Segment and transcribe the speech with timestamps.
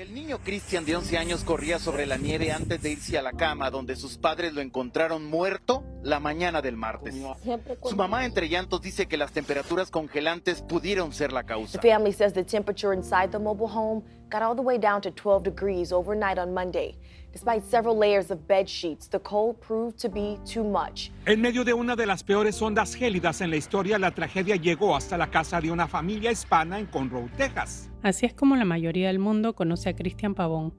[0.00, 3.32] El niño Cristian de 11 años corría sobre la nieve antes de irse a la
[3.32, 7.14] cama, donde sus padres lo encontraron muerto la mañana del martes.
[7.82, 11.80] Su mamá entre llantos dice que las temperaturas congelantes pudieron ser la causa.
[11.80, 15.10] The family says the temperature inside the mobile home got all the way down to
[15.10, 16.96] 12 degrees overnight on Monday.
[17.32, 21.12] Despite several layers of bed sheets, the cold proved to be too much.
[21.26, 24.96] En medio de una de las peores ondas gélidas en la historia, la tragedia llegó
[24.96, 27.88] hasta la casa de una familia hispana en Conroe, Texas.
[28.02, 30.74] Así es como la mayoría del mundo conoce a Cristian Pavón,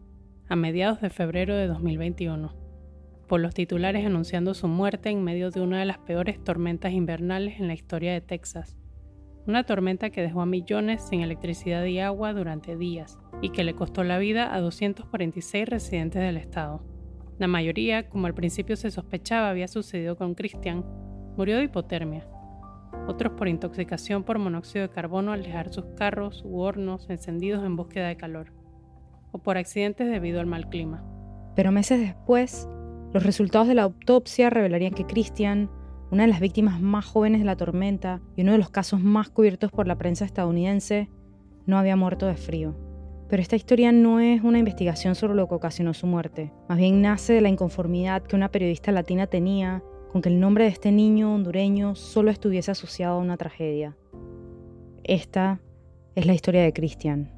[0.50, 2.54] a mediados de febrero de 2021,
[3.32, 7.62] por los titulares anunciando su muerte en medio de una de las peores tormentas invernales
[7.62, 8.78] en la historia de Texas.
[9.48, 13.74] Una tormenta que dejó a millones sin electricidad y agua durante días y que le
[13.74, 16.84] costó la vida a 246 residentes del estado.
[17.40, 20.84] La mayoría, como al principio se sospechaba había sucedido con Christian,
[21.38, 22.28] murió de hipotermia.
[23.08, 27.78] Otros por intoxicación por monóxido de carbono al dejar sus carros u hornos encendidos en
[27.78, 28.52] búsqueda de calor.
[29.32, 31.02] O por accidentes debido al mal clima.
[31.56, 32.68] Pero meses después,
[33.14, 35.70] los resultados de la autopsia revelarían que Christian,
[36.12, 39.30] una de las víctimas más jóvenes de la tormenta y uno de los casos más
[39.30, 41.10] cubiertos por la prensa estadounidense,
[41.66, 42.76] no había muerto de frío.
[43.30, 47.02] Pero esta historia no es una investigación sobre lo que ocasionó su muerte, más bien
[47.02, 50.92] nace de la inconformidad que una periodista latina tenía con que el nombre de este
[50.92, 53.96] niño hondureño solo estuviese asociado a una tragedia.
[55.04, 55.62] Esta
[56.16, 57.32] es la historia de Cristian.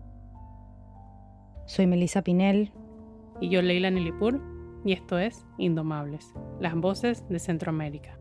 [1.68, 2.72] Soy Melissa Pinel.
[3.40, 4.42] Y yo Leila Nilipur,
[4.86, 8.20] y esto es Indomables, las voces de Centroamérica.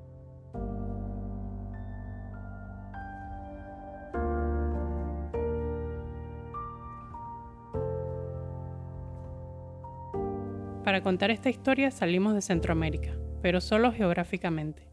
[10.84, 14.88] Para contar esta historia salimos de Centroamérica, pero solo geográficamente.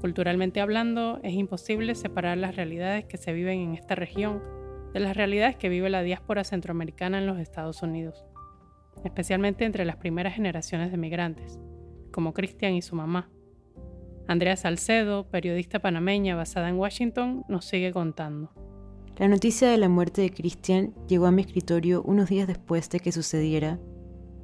[0.00, 4.42] Culturalmente hablando, es imposible separar las realidades que se viven en esta región
[4.92, 8.24] de las realidades que vive la diáspora centroamericana en los Estados Unidos,
[9.02, 11.58] especialmente entre las primeras generaciones de migrantes,
[12.12, 13.30] como Cristian y su mamá.
[14.28, 18.52] Andrea Salcedo, periodista panameña basada en Washington, nos sigue contando.
[19.16, 23.00] La noticia de la muerte de Cristian llegó a mi escritorio unos días después de
[23.00, 23.78] que sucediera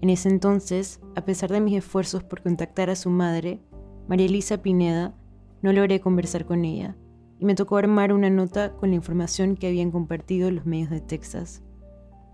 [0.03, 3.60] en ese entonces, a pesar de mis esfuerzos por contactar a su madre,
[4.09, 5.15] María Elisa Pineda,
[5.60, 6.97] no logré conversar con ella
[7.39, 11.03] y me tocó armar una nota con la información que habían compartido los medios de
[11.03, 11.62] Texas.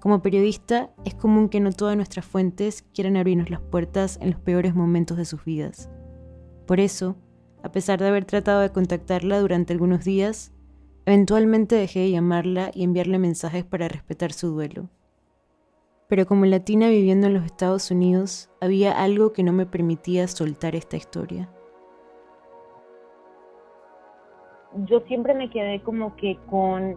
[0.01, 4.41] Como periodista, es común que no todas nuestras fuentes quieran abrirnos las puertas en los
[4.41, 5.91] peores momentos de sus vidas.
[6.67, 7.17] Por eso,
[7.63, 10.53] a pesar de haber tratado de contactarla durante algunos días,
[11.07, 14.89] eventualmente dejé de llamarla y enviarle mensajes para respetar su duelo
[16.09, 20.77] pero como latina viviendo en los Estados Unidos, había algo que no me permitía soltar
[20.77, 21.49] esta historia.
[24.85, 26.97] Yo siempre me quedé como que con...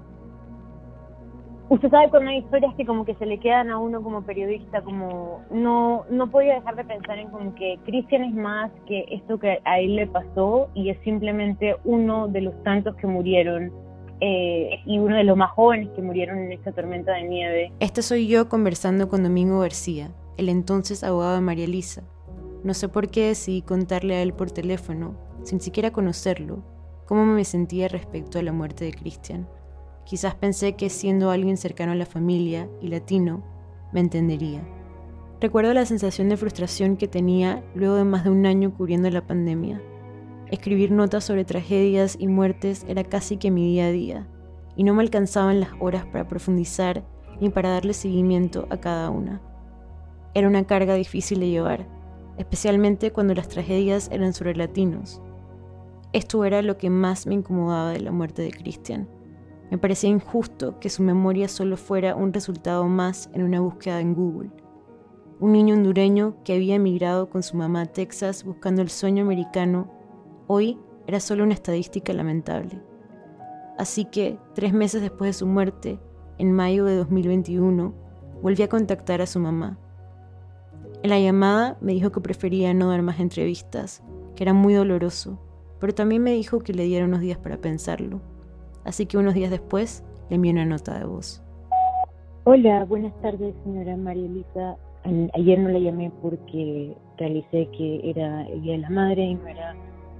[1.69, 4.81] Usted sabe cuando hay historias que como que se le quedan a uno como periodista,
[4.81, 9.37] como no no podía dejar de pensar en como que Cristian es más que esto
[9.39, 13.71] que a él le pasó y es simplemente uno de los tantos que murieron
[14.19, 17.71] eh, y uno de los más jóvenes que murieron en esta tormenta de nieve.
[17.79, 22.01] Esta soy yo conversando con Domingo García, el entonces abogado de María Elisa.
[22.63, 26.63] No sé por qué decidí contarle a él por teléfono, sin siquiera conocerlo,
[27.05, 29.47] cómo me sentía respecto a la muerte de Cristian.
[30.09, 33.43] Quizás pensé que siendo alguien cercano a la familia y latino,
[33.93, 34.67] me entendería.
[35.39, 39.25] Recuerdo la sensación de frustración que tenía luego de más de un año cubriendo la
[39.25, 39.81] pandemia
[40.51, 44.27] Escribir notas sobre tragedias y muertes era casi que mi día a día,
[44.75, 47.03] y no me alcanzaban las horas para profundizar
[47.39, 49.41] ni para darle seguimiento a cada una.
[50.33, 51.87] Era una carga difícil de llevar,
[52.39, 55.21] especialmente cuando las tragedias eran sobre latinos.
[56.13, 59.07] Esto era lo que más me incomodaba de la muerte de Christian.
[59.71, 64.15] Me parecía injusto que su memoria solo fuera un resultado más en una búsqueda en
[64.15, 64.49] Google.
[65.39, 69.91] Un niño hondureño que había emigrado con su mamá a Texas buscando el sueño americano
[70.47, 72.81] hoy era solo una estadística lamentable.
[73.77, 75.99] Así que, tres meses después de su muerte,
[76.37, 77.93] en mayo de 2021,
[78.41, 79.77] volví a contactar a su mamá.
[81.03, 84.03] En la llamada me dijo que prefería no dar más entrevistas,
[84.35, 85.39] que era muy doloroso,
[85.79, 88.21] pero también me dijo que le diera unos días para pensarlo.
[88.89, 91.43] Así que unos días después le envié una nota de voz.
[92.45, 94.77] Hola, buenas tardes, señora María Elisa.
[95.35, 99.45] Ayer no la llamé porque realicé que era el Día de la Madre y no
[99.47, 99.75] era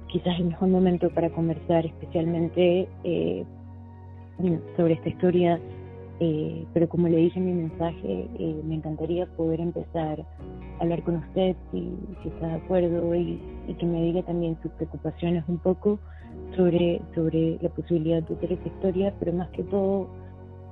[0.06, 3.44] quizás el mejor momento para conversar especialmente eh,
[4.76, 5.60] sobre esta historia,
[6.20, 10.20] eh, pero como le dije en mi mensaje, eh, me encantaría poder empezar
[10.78, 11.92] a hablar con usted si,
[12.24, 13.40] está de acuerdo y,
[13.80, 15.98] que me diga también sus preocupaciones un poco
[16.56, 20.08] sobre, sobre la posibilidad de hacer esta historia, pero más que todo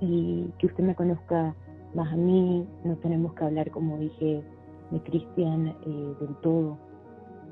[0.01, 1.55] y que usted me conozca
[1.95, 4.43] más a mí, no tenemos que hablar, como dije,
[4.91, 6.79] de Cristian eh, del todo.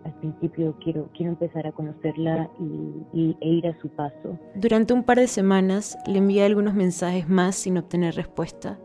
[0.04, 2.48] Al principio quiero, quiero empezar a conocerla
[3.12, 4.38] y, e ir a su paso.
[4.54, 8.78] Durante un par de semanas le envié algunos mensajes más sin obtener respuesta.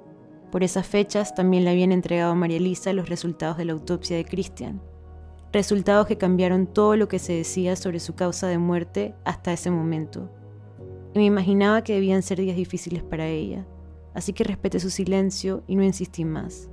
[0.51, 4.17] Por esas fechas también le habían entregado a María Elisa los resultados de la autopsia
[4.17, 4.81] de Cristian.
[5.53, 9.69] Resultados que cambiaron todo lo que se decía sobre su causa de muerte hasta ese
[9.69, 10.29] momento.
[11.13, 13.65] Y me imaginaba que debían ser días difíciles para ella,
[14.13, 16.69] así que respeté su silencio y no insistí más.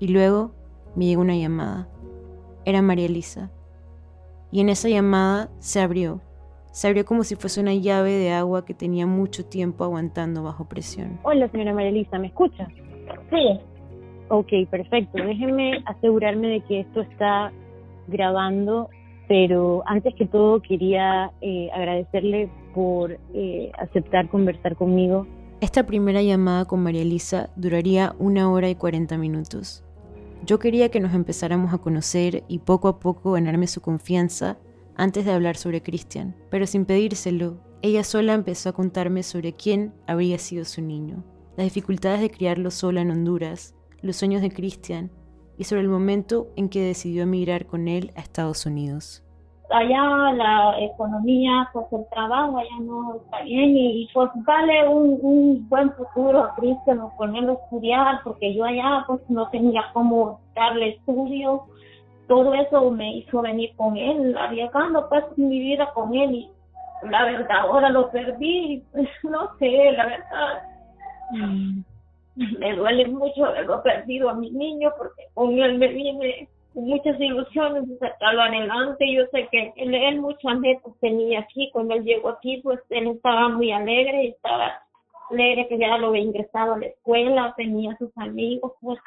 [0.00, 0.52] Y luego
[0.96, 1.88] me llegó una llamada.
[2.64, 3.52] Era María Elisa.
[4.50, 6.20] Y en esa llamada se abrió.
[6.72, 10.68] Se abrió como si fuese una llave de agua que tenía mucho tiempo aguantando bajo
[10.68, 11.20] presión.
[11.22, 12.66] Hola, señora María Elisa, ¿me escucha?
[13.30, 13.60] Sí.
[14.28, 15.18] Ok, perfecto.
[15.22, 17.52] Déjeme asegurarme de que esto está
[18.08, 18.88] grabando,
[19.28, 25.26] pero antes que todo quería eh, agradecerle por eh, aceptar conversar conmigo.
[25.60, 29.84] Esta primera llamada con María Elisa duraría una hora y cuarenta minutos.
[30.46, 34.56] Yo quería que nos empezáramos a conocer y poco a poco ganarme su confianza
[34.96, 39.92] antes de hablar sobre Cristian, pero sin pedírselo, ella sola empezó a contarme sobre quién
[40.06, 41.24] habría sido su niño,
[41.56, 45.10] las dificultades de criarlo sola en Honduras, los sueños de Cristian
[45.58, 49.24] y sobre el momento en que decidió emigrar con él a Estados Unidos.
[49.70, 55.68] Allá la economía, pues el trabajo allá no está bien y, pues darle un, un,
[55.68, 60.90] buen futuro a Cristian ponerlo a estudiar porque yo allá pues no tenía cómo darle
[60.90, 61.64] estudio.
[62.28, 66.50] Todo eso me hizo venir con él, arriesgando pues mi vida con él y
[67.10, 70.62] la verdad ahora lo perdí, pues, no sé, la verdad.
[71.32, 71.87] Mm
[72.58, 77.88] me duele mucho haberlo perdido a mi niño porque con él me viene muchas ilusiones
[77.88, 79.12] de sacarlo adelante.
[79.12, 81.70] Yo sé que él, muchas metas tenía aquí.
[81.72, 84.82] Cuando él llegó aquí, pues él estaba muy alegre y estaba
[85.30, 88.98] alegre que ya lo había ingresado a la escuela, tenía sus amigos, pues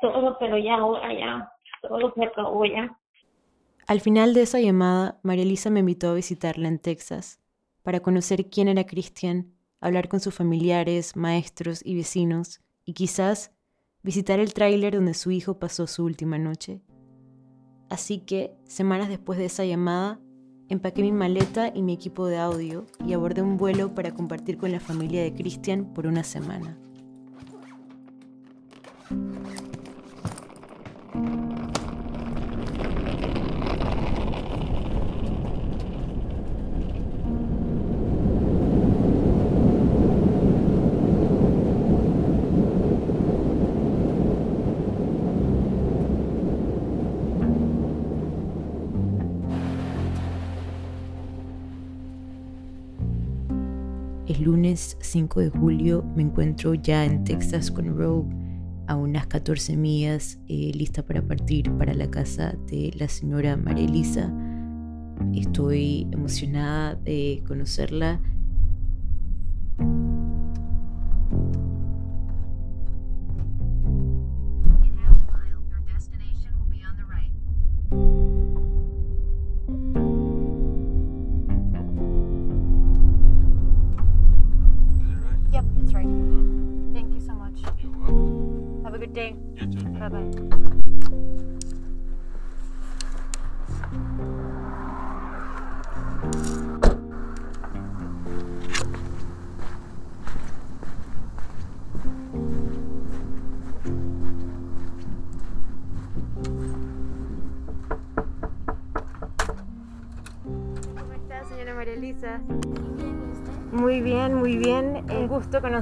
[0.00, 1.52] todo, pero ya ahora ya,
[1.82, 2.96] todo se acabó ya.
[3.86, 7.40] Al final de esa llamada, María Elisa me invitó a visitarla en Texas
[7.82, 13.52] para conocer quién era Cristian hablar con sus familiares, maestros y vecinos, y quizás
[14.02, 16.80] visitar el tráiler donde su hijo pasó su última noche.
[17.88, 20.20] Así que, semanas después de esa llamada,
[20.68, 24.70] empaqué mi maleta y mi equipo de audio y abordé un vuelo para compartir con
[24.70, 26.78] la familia de Christian por una semana.
[54.40, 58.34] Lunes 5 de julio me encuentro ya en Texas con Rogue
[58.86, 63.84] a unas 14 millas, eh, lista para partir para la casa de la señora María
[63.84, 64.32] Elisa.
[65.34, 68.18] Estoy emocionada de conocerla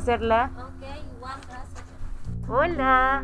[0.09, 0.51] Hola.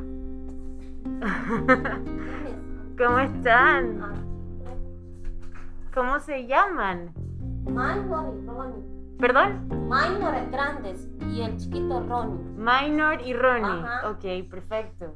[2.98, 4.02] ¿Cómo están?
[5.94, 7.14] ¿Cómo se llaman?
[7.64, 8.84] Minor y Ronnie.
[9.18, 9.66] ¿Perdón?
[9.70, 12.44] Minor es grandes y el chiquito Ronnie.
[12.54, 13.82] Minor y Ronnie.
[14.04, 15.14] Ok, perfecto.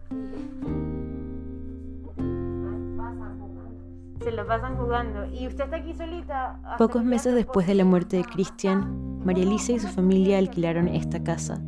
[4.22, 5.26] Se lo pasan jugando.
[5.26, 6.60] ¿Y usted está aquí solita?
[6.78, 11.22] Pocos meses después de la muerte de Cristian, María Elisa y su familia alquilaron esta
[11.22, 11.62] casa.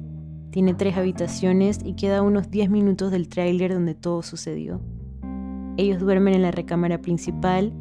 [0.50, 4.80] Tiene tres habitaciones y queda a unos 10 minutos del tráiler donde todo sucedió.
[5.76, 7.73] Ellos duermen en la recámara principal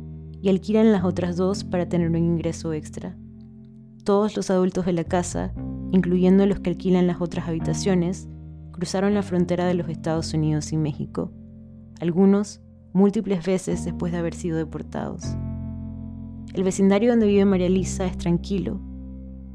[0.42, 3.18] y alquilan las otras dos para tener un ingreso extra.
[4.04, 5.52] Todos los adultos de la casa,
[5.92, 8.30] incluyendo los que alquilan las otras habitaciones,
[8.72, 11.32] cruzaron la frontera de los Estados Unidos y México.
[12.00, 12.62] Algunos
[12.94, 15.36] múltiples veces después de haber sido deportados.
[16.54, 18.80] El vecindario donde vive María Lisa es tranquilo,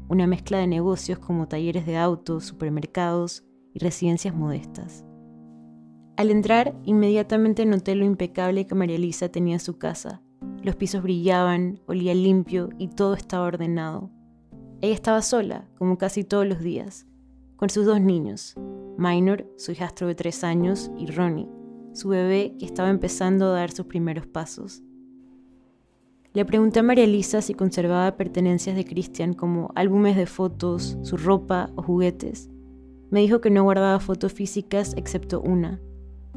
[0.07, 5.05] una mezcla de negocios como talleres de autos, supermercados y residencias modestas.
[6.17, 10.21] Al entrar, inmediatamente noté lo impecable que María Elisa tenía en su casa.
[10.63, 14.09] Los pisos brillaban, olía limpio y todo estaba ordenado.
[14.81, 17.05] Ella estaba sola, como casi todos los días,
[17.57, 18.55] con sus dos niños,
[18.97, 21.49] Minor, su hijastro de tres años, y Ronnie,
[21.95, 24.83] su bebé que estaba empezando a dar sus primeros pasos.
[26.33, 31.15] Le pregunté a María Elisa si conservaba pertenencias de Christian como álbumes de fotos, su
[31.15, 32.49] ropa o juguetes.
[33.09, 35.79] Me dijo que no guardaba fotos físicas excepto una,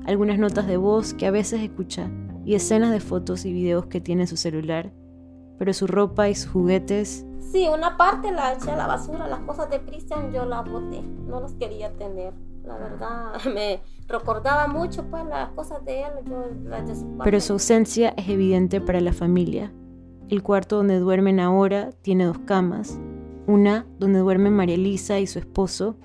[0.06, 2.08] algunas notas de voz que a veces escucha
[2.44, 4.92] y escenas de fotos y videos que tiene en su celular,
[5.58, 7.26] pero su ropa y sus juguetes...
[7.40, 11.02] Sí, una parte la eché a la basura, las cosas de Christian yo las boté,
[11.02, 12.32] no las quería tener.
[12.68, 16.12] La verdad, me recordaba mucho pues las cosas de él,
[17.24, 19.72] Pero su ausencia es evidente para la familia.
[20.28, 23.00] El cuarto donde duermen ahora tiene dos camas,
[23.46, 25.96] una donde duermen María Elisa y su esposo,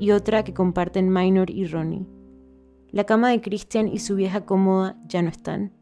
[0.00, 2.06] y otra que comparten Minor y Ronnie.
[2.90, 5.74] La cama de Christian y su vieja cómoda ya no están.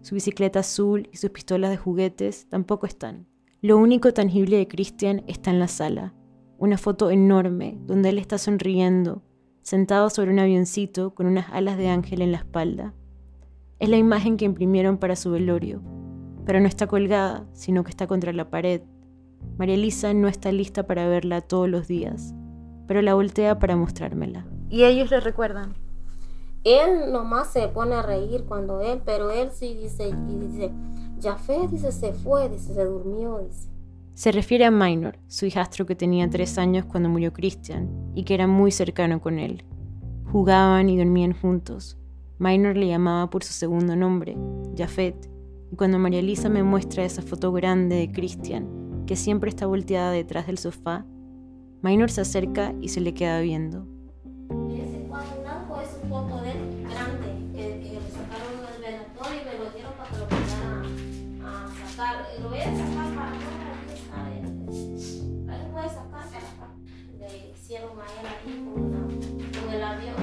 [0.00, 3.26] Su bicicleta azul y sus pistolas de juguetes tampoco están.
[3.60, 6.14] Lo único tangible de Christian está en la sala.
[6.56, 9.22] Una foto enorme donde él está sonriendo,
[9.64, 12.94] sentado sobre un avioncito con unas alas de ángel en la espalda.
[13.80, 15.82] Es la imagen que imprimieron para su velorio,
[16.46, 18.82] pero no está colgada, sino que está contra la pared.
[19.58, 22.32] María Elisa no está lista para verla todos los días,
[22.86, 24.46] pero la voltea para mostrármela.
[24.68, 25.74] ¿Y ellos le recuerdan?
[26.64, 30.72] él nomás se pone a reír cuando él, pero él sí dice, y dice,
[31.22, 33.68] Jafé, dice, se fue, dice, se durmió, dice.
[34.14, 38.34] Se refiere a Minor, su hijastro que tenía tres años cuando murió Christian y que
[38.34, 39.64] era muy cercano con él.
[40.30, 41.98] Jugaban y dormían juntos.
[42.38, 44.36] Minor le llamaba por su segundo nombre,
[44.76, 45.28] Jafet,
[45.72, 50.12] y cuando María Elisa me muestra esa foto grande de Christian, que siempre está volteada
[50.12, 51.04] detrás del sofá,
[51.82, 53.93] Minor se acerca y se le queda viendo.
[68.04, 70.14] con, el avión.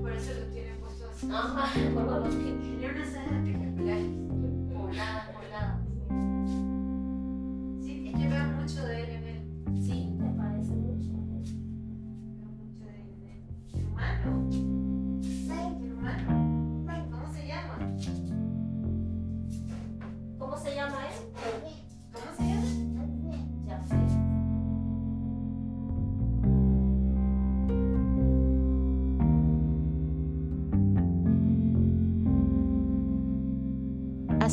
[0.00, 2.44] Por eso lo tienen puesto así.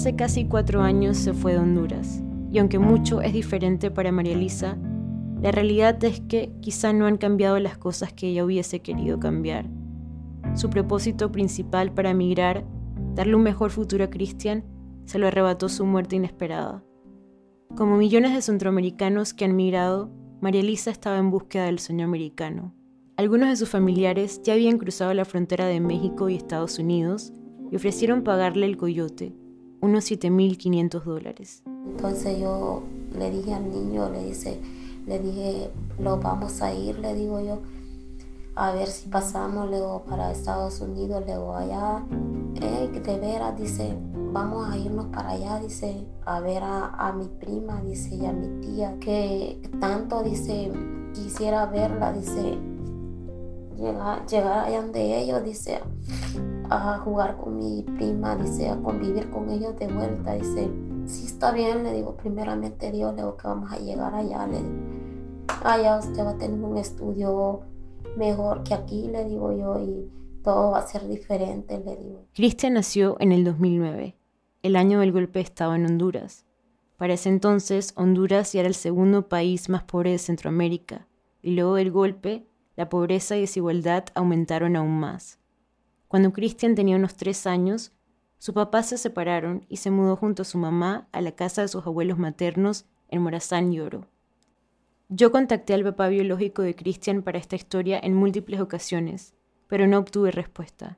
[0.05, 2.21] Hace casi cuatro años se fue de Honduras,
[2.51, 4.77] y aunque mucho es diferente para María Elisa,
[5.41, 9.67] la realidad es que quizá no han cambiado las cosas que ella hubiese querido cambiar.
[10.53, 12.67] Su propósito principal para emigrar,
[13.15, 14.63] darle un mejor futuro a Cristian,
[15.05, 16.83] se lo arrebató su muerte inesperada.
[17.75, 22.75] Como millones de centroamericanos que han migrado, María Elisa estaba en búsqueda del sueño americano.
[23.17, 27.33] Algunos de sus familiares ya habían cruzado la frontera de México y Estados Unidos
[27.71, 29.33] y ofrecieron pagarle el coyote,
[29.85, 31.63] unos 7.500 dólares.
[31.65, 32.83] Entonces yo
[33.17, 34.59] le dije al niño, le dice,
[35.05, 37.59] le dije, lo vamos a ir, le digo yo,
[38.55, 42.03] a ver si pasamos luego para Estados Unidos, luego allá,
[43.05, 43.95] de veras, dice,
[44.31, 48.61] vamos a irnos para allá, dice, a ver a, mi prima, dice, y a mi
[48.61, 50.71] tía, que tanto, dice,
[51.13, 52.57] quisiera verla, dice,
[53.77, 55.81] llegar, llegar allá donde ellos, dice,
[56.69, 60.69] a jugar con mi prima, dice, a convivir con ellos de vuelta, dice,
[61.05, 64.57] sí está bien, le digo, primeramente Dios, le digo que vamos a llegar allá, le
[64.57, 64.95] digo,
[65.63, 67.61] allá usted va a tener un estudio
[68.17, 70.11] mejor que aquí, le digo yo, y
[70.43, 72.25] todo va a ser diferente, le digo.
[72.33, 74.15] Cristian nació en el 2009,
[74.63, 76.45] el año del golpe de Estado en Honduras.
[76.97, 81.07] Para ese entonces, Honduras ya era el segundo país más pobre de Centroamérica,
[81.41, 85.39] y luego del golpe, la pobreza y desigualdad aumentaron aún más.
[86.15, 87.91] Cuando Christian tenía unos tres años,
[88.37, 91.67] sus papás se separaron y se mudó junto a su mamá a la casa de
[91.67, 94.07] sus abuelos maternos en Morazán y Oro.
[95.09, 99.33] Yo contacté al papá biológico de Christian para esta historia en múltiples ocasiones,
[99.67, 100.97] pero no obtuve respuesta.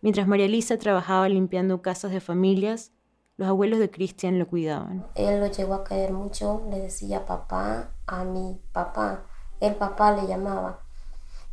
[0.00, 2.90] Mientras María Lisa trabajaba limpiando casas de familias,
[3.36, 5.06] los abuelos de Christian lo cuidaban.
[5.14, 9.26] Él lo llegó a caer mucho, le decía papá a mi papá,
[9.60, 10.81] el papá le llamaba.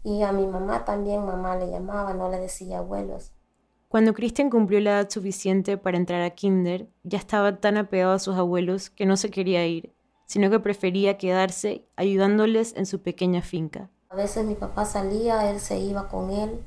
[0.03, 3.33] Y a mi mamá también, mamá le llamaba, no le decía abuelos.
[3.89, 8.19] Cuando Christian cumplió la edad suficiente para entrar a kinder, ya estaba tan apegado a
[8.19, 9.95] sus abuelos que no se quería ir,
[10.27, 13.89] sino que prefería quedarse ayudándoles en su pequeña finca.
[14.09, 16.63] A veces mi papá salía, él se iba con él,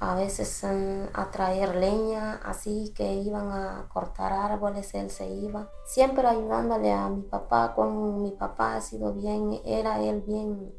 [0.00, 5.70] a veces a traer leña, así que iban a cortar árboles, él se iba.
[5.86, 10.72] Siempre ayudándole a mi papá, con mi papá ha sido bien, era él bien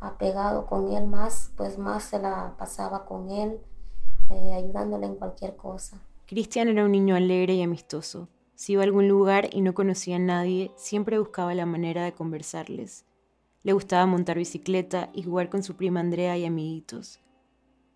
[0.00, 3.60] apegado con él más, pues más se la pasaba con él
[4.30, 6.00] eh, ayudándole en cualquier cosa.
[6.26, 8.28] Cristian era un niño alegre y amistoso.
[8.54, 12.12] Si iba a algún lugar y no conocía a nadie, siempre buscaba la manera de
[12.12, 13.04] conversarles.
[13.62, 17.20] Le gustaba montar bicicleta y jugar con su prima Andrea y amiguitos.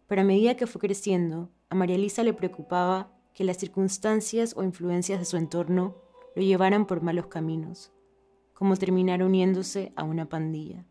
[0.07, 4.63] Pero a medida que fue creciendo, a María Elisa le preocupaba que las circunstancias o
[4.63, 5.97] influencias de su entorno
[6.35, 7.93] lo llevaran por malos caminos,
[8.53, 10.85] como terminar uniéndose a una pandilla.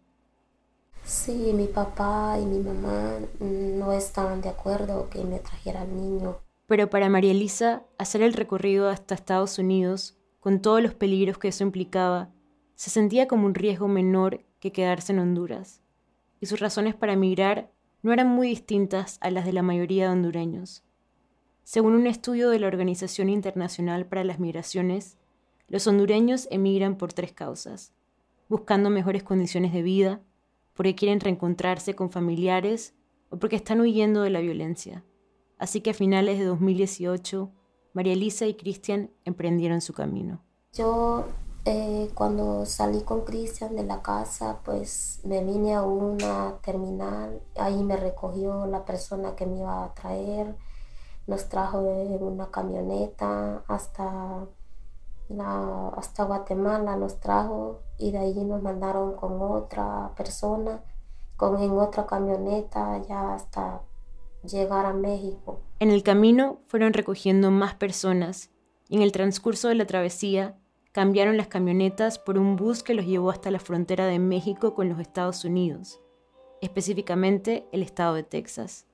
[1.06, 6.38] Sí, mi papá y mi mamá no estaban de acuerdo que me trajera al niño.
[6.66, 11.50] Pero para María Elisa, hacer el recorrido hasta Estados Unidos, con todos los peligros que
[11.50, 12.32] eso implicaba,
[12.76, 15.82] se sentía como un riesgo menor que quedarse en Honduras.
[16.40, 20.14] Y sus razones para emigrar no eran muy distintas a las de la mayoría de
[20.14, 20.84] hondureños.
[21.64, 25.18] Según un estudio de la Organización Internacional para las Migraciones,
[25.68, 27.94] los hondureños emigran por tres causas,
[28.50, 30.22] buscando mejores condiciones de vida,
[30.74, 32.94] porque quieren reencontrarse con familiares
[33.30, 35.04] o porque están huyendo de la violencia.
[35.58, 37.52] Así que a finales de 2018,
[37.94, 40.44] María Elisa y Cristian emprendieron su camino.
[40.74, 41.26] Yo
[41.66, 47.82] eh, cuando salí con Cristian de la casa, pues me vine a una terminal, ahí
[47.84, 50.58] me recogió la persona que me iba a traer,
[51.26, 54.46] nos trajo en una camioneta hasta
[55.98, 60.84] hasta Guatemala nos trajo y de allí nos mandaron con otra persona,
[61.38, 63.82] con en otra camioneta ya hasta
[64.44, 65.62] llegar a México.
[65.80, 68.52] En el camino fueron recogiendo más personas
[68.90, 70.58] y en el transcurso de la travesía
[70.92, 74.90] cambiaron las camionetas por un bus que los llevó hasta la frontera de México con
[74.90, 76.00] los Estados Unidos,
[76.62, 78.86] específicamente el estado de Texas.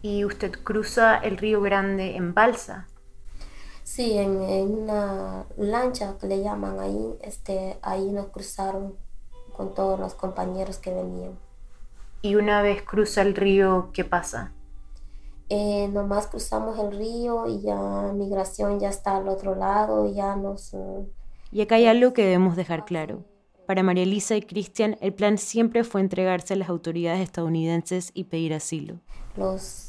[0.00, 2.88] Y usted cruza el Río Grande en balsa.
[3.84, 8.94] Sí, en, una lancha que le llaman ahí, este, ahí nos cruzaron
[9.56, 11.38] con todos los compañeros que venían.
[12.22, 14.52] Y una vez cruza el río, ¿qué pasa?
[15.48, 20.36] Eh, nomás cruzamos el río y ya migración ya está al otro lado y ya
[20.36, 20.74] nos...
[21.50, 23.24] Y acá hay algo que debemos dejar claro.
[23.66, 28.24] Para María Elisa y Cristian, el plan siempre fue entregarse a las autoridades estadounidenses y
[28.24, 29.00] pedir asilo.
[29.36, 29.81] Los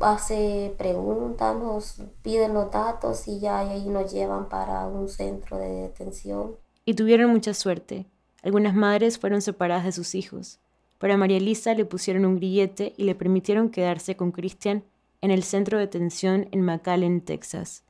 [0.00, 5.68] hace preguntas, nos piden los datos y ya ahí nos llevan para un centro de
[5.68, 6.56] detención.
[6.84, 8.06] Y tuvieron mucha suerte.
[8.42, 10.58] Algunas madres fueron separadas de sus hijos.
[10.98, 14.84] Para María Elisa le pusieron un grillete y le permitieron quedarse con Cristian
[15.20, 17.82] en el centro de detención en McAllen, Texas.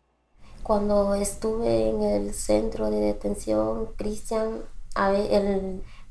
[0.62, 4.62] Cuando estuve en el centro de detención, Cristian,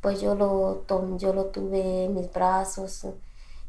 [0.01, 0.85] pues yo lo,
[1.17, 3.05] yo lo tuve en mis brazos.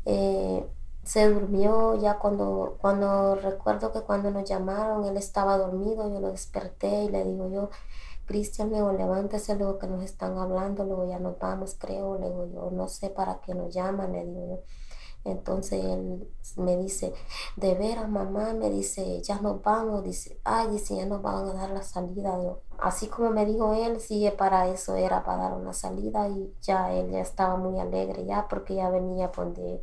[0.05, 0.65] Eh,
[1.09, 6.31] se durmió ya cuando, cuando recuerdo que cuando nos llamaron, él estaba dormido, yo lo
[6.31, 7.71] desperté y le digo yo,
[8.27, 12.71] Cristian, luego levántese, luego que nos están hablando, luego ya nos vamos, creo, luego yo
[12.73, 14.61] no sé para qué nos llaman, le digo yo.
[15.25, 17.15] Entonces él me dice,
[17.57, 21.55] de veras mamá, me dice, ya nos vamos, dice, ay, dice, ya nos van a
[21.55, 22.37] dar la salida.
[22.79, 26.93] así como me dijo él, sí, para eso era para dar una salida y ya
[26.93, 29.83] él ya estaba muy alegre ya porque ya venía por de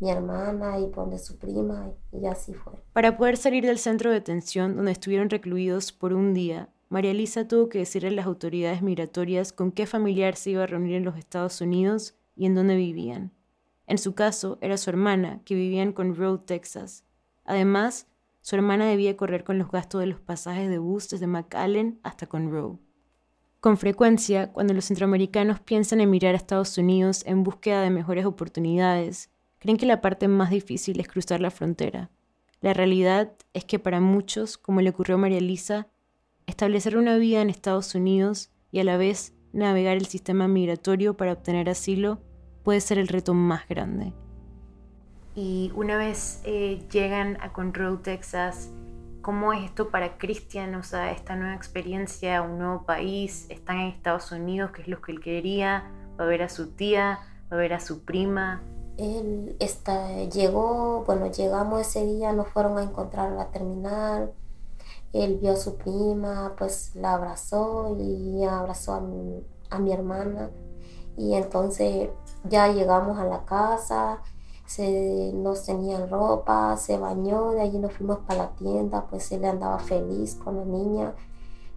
[0.00, 2.72] mi hermana y pone su prima y así fue.
[2.92, 7.46] Para poder salir del centro de detención donde estuvieron recluidos por un día, María Elisa
[7.46, 11.04] tuvo que decirle a las autoridades migratorias con qué familiar se iba a reunir en
[11.04, 13.32] los Estados Unidos y en dónde vivían.
[13.86, 17.04] En su caso, era su hermana, que vivía en Conroe, Texas.
[17.44, 18.08] Además,
[18.40, 22.26] su hermana debía correr con los gastos de los pasajes de bus desde McAllen hasta
[22.26, 22.78] Conroe.
[23.60, 28.24] Con frecuencia, cuando los centroamericanos piensan en mirar a Estados Unidos en búsqueda de mejores
[28.24, 29.29] oportunidades,
[29.60, 32.10] creen que la parte más difícil es cruzar la frontera.
[32.60, 35.86] La realidad es que para muchos, como le ocurrió a María Elisa,
[36.46, 41.32] establecer una vida en Estados Unidos y a la vez navegar el sistema migratorio para
[41.32, 42.20] obtener asilo
[42.64, 44.12] puede ser el reto más grande.
[45.34, 48.70] Y una vez eh, llegan a Conroe, Texas,
[49.22, 50.74] ¿cómo es esto para Cristian?
[50.74, 55.00] O sea, esta nueva experiencia, un nuevo país, están en Estados Unidos, que es lo
[55.00, 57.20] que él quería, va a ver a su tía,
[57.50, 58.62] va a ver a su prima,
[59.00, 64.34] él está, llegó, bueno, llegamos ese día, nos fueron a encontrar a la terminal.
[65.14, 70.50] Él vio a su prima, pues la abrazó y abrazó a mi, a mi hermana.
[71.16, 72.10] Y entonces
[72.44, 74.20] ya llegamos a la casa,
[74.66, 79.46] se, nos tenían ropa, se bañó, de allí nos fuimos para la tienda, pues él
[79.46, 81.14] andaba feliz con la niña,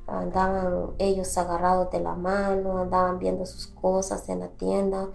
[0.08, 5.08] andaban ellos agarrados de la mano, andaban viendo sus cosas en la tienda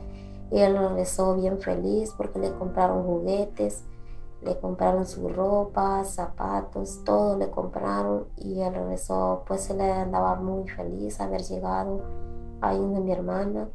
[0.50, 3.84] y él regresó bien feliz porque le compraron juguetes,
[4.42, 10.68] le compraron su ropa, zapatos, todo le compraron y él regresó, pues él andaba muy
[10.68, 12.02] feliz haber llegado
[12.60, 13.68] ahí donde mi hermana.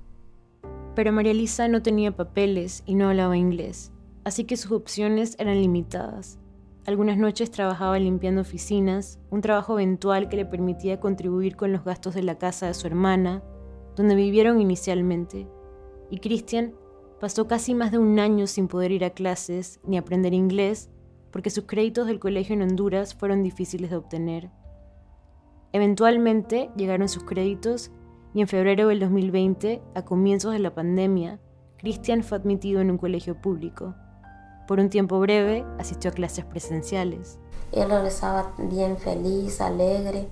[0.95, 3.91] Pero María Lisa no tenía papeles y no hablaba inglés,
[4.23, 6.39] así que sus opciones eran limitadas.
[6.85, 12.13] Algunas noches trabajaba limpiando oficinas, un trabajo eventual que le permitía contribuir con los gastos
[12.13, 13.41] de la casa de su hermana,
[13.95, 15.47] donde vivieron inicialmente.
[16.09, 16.73] Y Christian
[17.19, 20.89] pasó casi más de un año sin poder ir a clases ni aprender inglés
[21.31, 24.51] porque sus créditos del colegio en Honduras fueron difíciles de obtener.
[25.71, 27.89] Eventualmente llegaron sus créditos
[28.35, 31.39] y en febrero del 2020, a comienzos de la pandemia,
[31.77, 33.95] Christian fue admitido en un colegio público.
[34.67, 37.39] Por un tiempo breve asistió a clases presenciales.
[37.71, 40.27] Él regresaba bien feliz, alegre.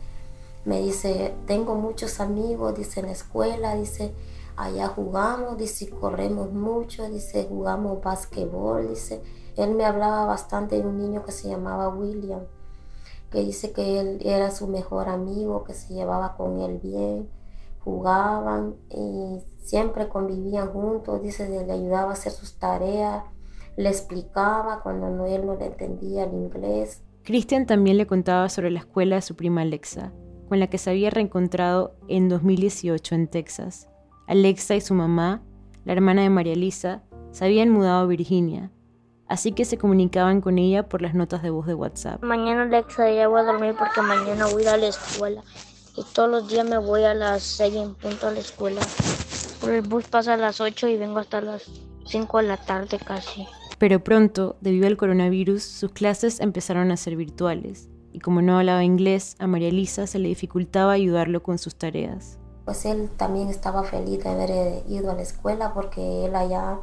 [0.66, 4.14] Me dice, tengo muchos amigos, dice en la escuela, dice,
[4.56, 9.22] allá jugamos, dice, corremos mucho, dice, jugamos basquetbol, dice.
[9.58, 12.42] Él me hablaba bastante de un niño que se llamaba William,
[13.30, 17.30] que dice que él era su mejor amigo, que se llevaba con él bien,
[17.80, 23.24] jugaban y siempre convivían juntos, dice, le ayudaba a hacer sus tareas,
[23.78, 27.04] le explicaba cuando no, él no le entendía el inglés.
[27.24, 30.12] Christian también le contaba sobre la escuela de su prima Alexa,
[30.50, 33.91] con la que se había reencontrado en 2018 en Texas.
[34.28, 35.42] Alexa y su mamá,
[35.86, 38.72] la hermana de María Lisa, se habían mudado a Virginia,
[39.28, 42.24] así que se comunicaban con ella por las notas de voz de WhatsApp.
[42.24, 45.44] Mañana Alexa ya voy a dormir porque mañana voy a ir a la escuela
[45.96, 48.82] y todos los días me voy a las 6 en punto a la escuela.
[49.68, 51.70] El bus pasa a las 8 y vengo hasta las
[52.06, 53.46] 5 de la tarde casi.
[53.78, 57.90] Pero pronto, debido al coronavirus, sus clases empezaron a ser virtuales.
[58.14, 62.41] Y como no hablaba inglés, a María Elisa se le dificultaba ayudarlo con sus tareas.
[62.72, 66.80] Pues él también estaba feliz de haber eh, ido a la escuela porque él allá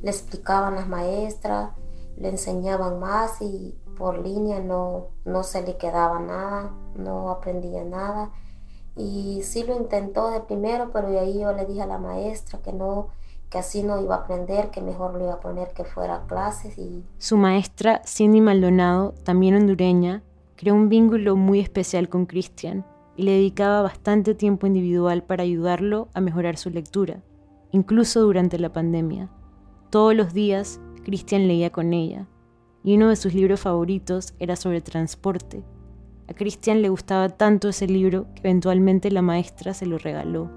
[0.00, 1.72] le explicaban las maestras,
[2.16, 8.30] le enseñaban más y por línea no, no se le quedaba nada, no aprendía nada.
[8.96, 12.60] Y sí lo intentó de primero, pero de ahí yo le dije a la maestra
[12.62, 13.08] que no,
[13.50, 16.26] que así no iba a aprender, que mejor le iba a poner que fuera a
[16.26, 16.78] clases.
[16.78, 17.04] Y...
[17.18, 20.22] Su maestra, Cindy Maldonado, también hondureña,
[20.56, 22.86] creó un vínculo muy especial con Cristian
[23.20, 27.18] y le dedicaba bastante tiempo individual para ayudarlo a mejorar su lectura,
[27.70, 29.28] incluso durante la pandemia.
[29.90, 32.28] Todos los días, Cristian leía con ella,
[32.82, 35.62] y uno de sus libros favoritos era sobre transporte.
[36.30, 40.50] A Cristian le gustaba tanto ese libro que eventualmente la maestra se lo regaló.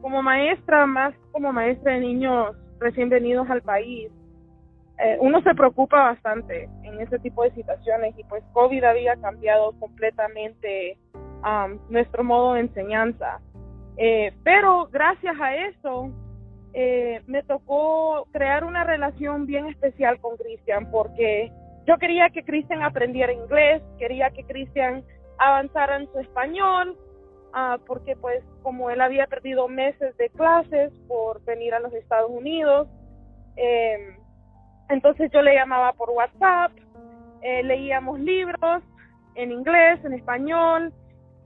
[0.00, 4.10] Como maestra, más como maestra de niños recién venidos al país,
[4.98, 9.70] eh, uno se preocupa bastante en ese tipo de situaciones y pues COVID había cambiado
[9.78, 10.98] completamente
[11.44, 13.40] um, nuestro modo de enseñanza.
[13.96, 16.10] Eh, pero gracias a eso
[16.72, 21.50] eh, me tocó crear una relación bien especial con Cristian porque
[21.86, 25.02] yo quería que Cristian aprendiera inglés, quería que Cristian
[25.38, 26.96] avanzara en su español,
[27.54, 32.30] uh, porque pues como él había perdido meses de clases por venir a los Estados
[32.30, 32.88] Unidos,
[33.56, 34.16] eh,
[34.90, 36.72] entonces yo le llamaba por WhatsApp,
[37.42, 38.82] eh, leíamos libros
[39.34, 40.92] en inglés, en español,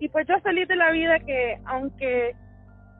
[0.03, 2.35] y pues yo salí de la vida que aunque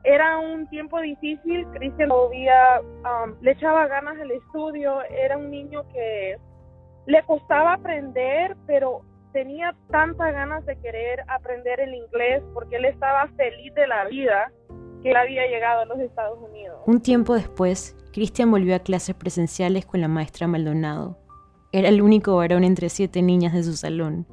[0.05, 6.37] era un tiempo difícil, Cristian um, le echaba ganas al estudio, era un niño que
[7.05, 9.01] le costaba aprender, pero
[9.33, 14.49] tenía tantas ganas de querer aprender el inglés porque él estaba feliz de la vida
[15.01, 16.79] que él había llegado a los Estados Unidos.
[16.85, 21.17] Un tiempo después, Cristian volvió a clases presenciales con la maestra Maldonado.
[21.73, 24.25] Era el único varón entre siete niñas de su salón.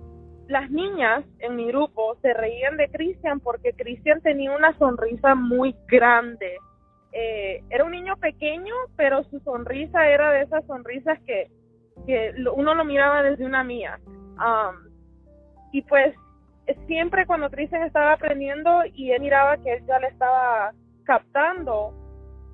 [0.50, 5.74] Las niñas en mi grupo se reían de Cristian porque Cristian tenía una sonrisa muy
[5.88, 6.58] grande.
[7.12, 11.48] Eh, era un niño pequeño, pero su sonrisa era de esas sonrisas que
[12.06, 13.98] que uno lo miraba desde una mía.
[15.72, 16.14] y pues
[16.86, 20.72] siempre cuando Cristian estaba aprendiendo y él miraba que él ya le estaba
[21.04, 21.92] captando,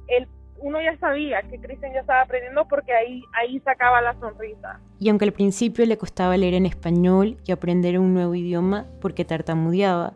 [0.09, 0.27] él,
[0.67, 4.81] uno ya sabía que Cristian ya estaba aprendiendo porque ahí, ahí sacaba la sonrisa.
[4.99, 9.25] Y aunque al principio le costaba leer en español y aprender un nuevo idioma porque
[9.25, 10.15] tartamudeaba,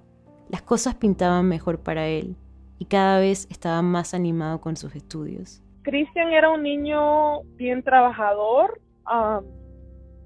[0.49, 2.35] las cosas pintaban mejor para él
[2.79, 5.63] y cada vez estaba más animado con sus estudios.
[5.83, 9.45] Cristian era un niño bien trabajador, um,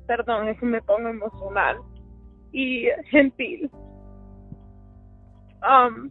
[0.06, 1.76] perdón, es que me pongo emocional
[2.50, 3.70] y gentil.
[5.62, 6.08] Um,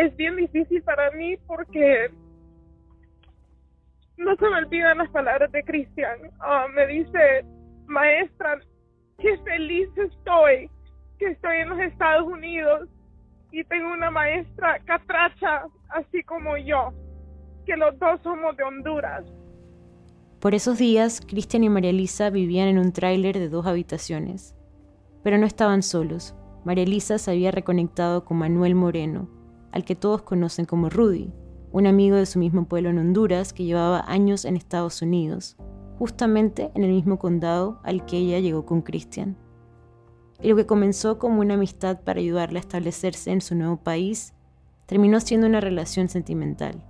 [0.00, 2.10] es bien difícil para mí porque
[4.16, 6.18] no se me olvidan las palabras de Cristian.
[6.40, 7.44] Ah, me dice,
[7.86, 8.60] maestra,
[9.18, 10.70] qué feliz estoy
[11.18, 12.88] que estoy en los Estados Unidos
[13.52, 16.92] y tengo una maestra catracha, así como yo,
[17.66, 19.24] que los dos somos de Honduras.
[20.40, 24.56] Por esos días, Cristian y María Elisa vivían en un tráiler de dos habitaciones.
[25.22, 26.34] Pero no estaban solos.
[26.64, 29.28] María Elisa se había reconectado con Manuel Moreno,
[29.72, 31.32] al que todos conocen como Rudy,
[31.72, 35.56] un amigo de su mismo pueblo en Honduras que llevaba años en Estados Unidos,
[35.98, 39.36] justamente en el mismo condado al que ella llegó con Cristian.
[40.42, 44.32] Y lo que comenzó como una amistad para ayudarle a establecerse en su nuevo país,
[44.86, 46.84] terminó siendo una relación sentimental.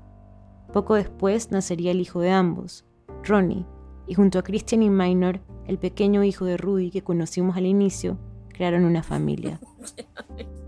[0.72, 2.86] Poco después nacería el hijo de ambos,
[3.24, 3.66] Ronnie,
[4.06, 8.18] y junto a Christian y Minor, el pequeño hijo de Rudy que conocimos al inicio,
[8.48, 9.60] crearon una familia.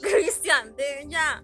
[0.00, 0.74] Cristian,
[1.08, 1.42] ya.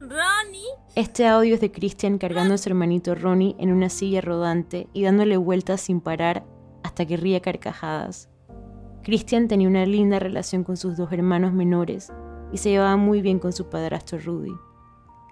[0.00, 0.66] Ronnie.
[0.94, 5.04] Este audio es de Christian cargando a su hermanito Ronnie en una silla rodante y
[5.04, 6.44] dándole vueltas sin parar
[6.82, 8.30] hasta que ría carcajadas.
[9.02, 12.12] Christian tenía una linda relación con sus dos hermanos menores
[12.52, 14.52] y se llevaba muy bien con su padrastro Rudy.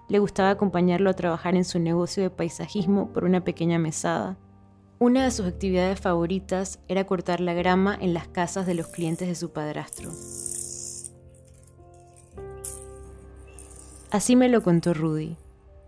[0.09, 4.37] Le gustaba acompañarlo a trabajar en su negocio de paisajismo por una pequeña mesada.
[4.97, 9.27] Una de sus actividades favoritas era cortar la grama en las casas de los clientes
[9.27, 10.09] de su padrastro.
[14.09, 15.37] Así me lo contó Rudy.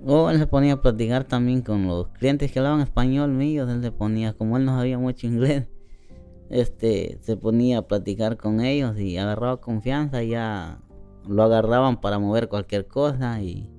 [0.05, 3.81] O él se ponía a platicar también con los clientes que hablaban español mío, él
[3.81, 5.67] se ponía, como él no sabía mucho inglés,
[6.51, 10.79] este, se ponía a platicar con ellos y agarraba confianza ya
[11.27, 13.69] lo agarraban para mover cualquier cosa y,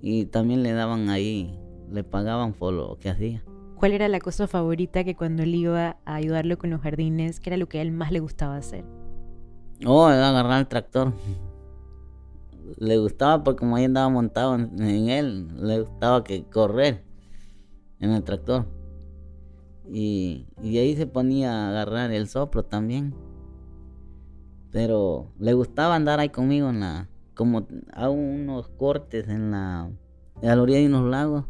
[0.00, 1.58] y también le daban ahí,
[1.90, 3.44] le pagaban por lo que hacía.
[3.76, 7.50] ¿Cuál era la cosa favorita que cuando él iba a ayudarlo con los jardines, que
[7.50, 8.84] era lo que a él más le gustaba hacer?
[9.86, 11.12] Oh, era agarrar el tractor
[12.76, 17.04] le gustaba porque como ahí andaba montado en, él, le gustaba que correr
[18.00, 18.66] en el tractor.
[19.90, 23.14] Y, y ahí se ponía a agarrar el soplo también.
[24.70, 29.88] Pero le gustaba andar ahí conmigo en la, como hago unos cortes en la,
[30.42, 31.44] en la orilla de unos lagos.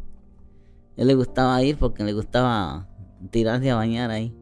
[0.95, 2.87] él le gustaba ir porque le gustaba
[3.31, 4.37] tirarse a bañar ahí,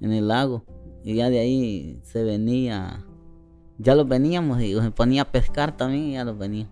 [0.00, 0.64] en el lago.
[1.04, 3.06] Y ya de ahí se venía
[3.78, 6.68] ya los veníamos y se ponía a pescar también y ya los venía.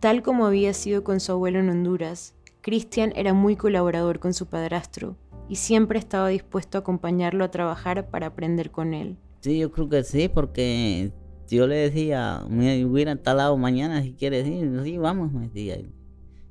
[0.00, 4.46] Tal como había sido con su abuelo en Honduras, Cristian era muy colaborador con su
[4.46, 5.16] padrastro
[5.48, 9.16] y siempre estaba dispuesto a acompañarlo a trabajar para aprender con él.
[9.40, 11.12] Sí, yo creo que sí, porque
[11.48, 15.78] yo le decía, me voy a lado mañana si quieres ir, sí, vamos, me decía.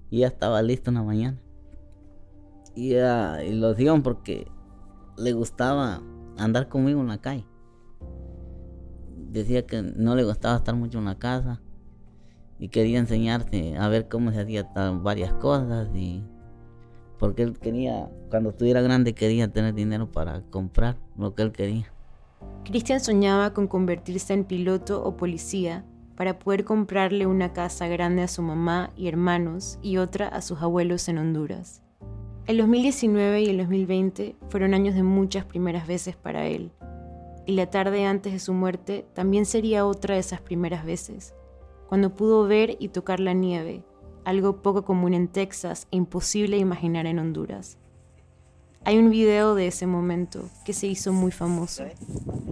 [0.10, 1.39] Y ya estaba listo en la mañana.
[2.75, 4.47] Y, ya, y lo digo porque
[5.17, 6.01] le gustaba
[6.38, 7.45] andar conmigo en la calle
[9.34, 11.60] decía que no le gustaba estar mucho en la casa
[12.60, 14.69] y quería enseñarte a ver cómo se hacía
[15.01, 16.23] varias cosas y
[17.17, 21.92] porque él quería, cuando estuviera grande quería tener dinero para comprar lo que él quería.
[22.63, 28.27] Cristian soñaba con convertirse en piloto o policía para poder comprarle una casa grande a
[28.27, 31.82] su mamá y hermanos y otra a sus abuelos en Honduras.
[32.45, 36.71] El 2019 y el 2020 fueron años de muchas primeras veces para él
[37.45, 41.36] y la tarde antes de su muerte también sería otra de esas primeras veces,
[41.88, 43.84] cuando pudo ver y tocar la nieve,
[44.23, 47.77] algo poco común en Texas e imposible imaginar en Honduras.
[48.86, 51.86] Hay un video de ese momento que se hizo muy famoso.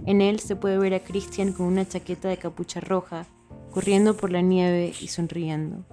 [0.06, 3.26] En él se puede ver a Christian con una chaqueta de capucha roja,
[3.70, 5.84] corriendo por la nieve y sonriendo.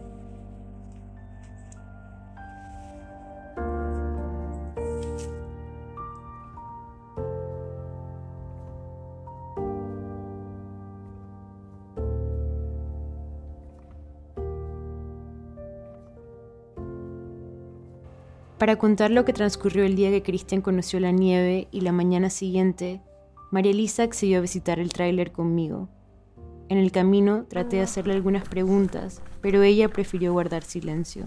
[18.60, 22.30] Para contar lo que transcurrió el día que Cristian conoció la nieve y la mañana
[22.30, 23.02] siguiente,
[23.52, 25.88] María Elisa accedió a visitar el tráiler conmigo.
[26.68, 31.24] En el camino traté de hacerle algunas preguntas, pero ella prefirió guardar silencio.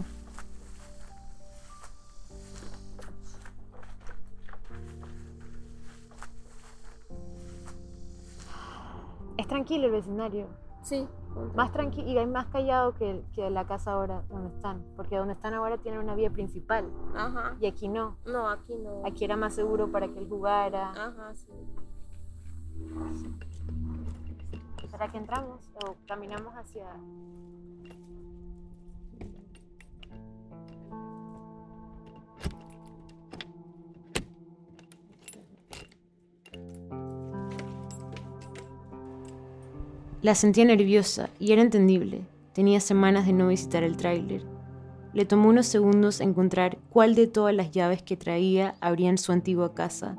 [9.39, 10.49] Es tranquilo el vecindario.
[10.83, 11.07] Sí.
[11.55, 15.55] Más tranquilo y más callado que, que la casa ahora donde están, porque donde están
[15.55, 16.91] ahora tienen una vía principal.
[17.15, 17.57] Ajá.
[17.61, 18.17] Y aquí no.
[18.27, 19.03] No, aquí no.
[19.07, 20.91] Aquí era más seguro para que él jugara.
[20.91, 21.53] Ajá, sí.
[24.91, 26.87] ¿Será que entramos o caminamos hacia
[40.23, 42.23] La sentía nerviosa y era entendible.
[42.53, 44.45] Tenía semanas de no visitar el tráiler.
[45.13, 49.75] Le tomó unos segundos encontrar cuál de todas las llaves que traía abrían su antigua
[49.75, 50.17] casa,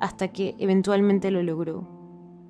[0.00, 1.86] hasta que eventualmente lo logró.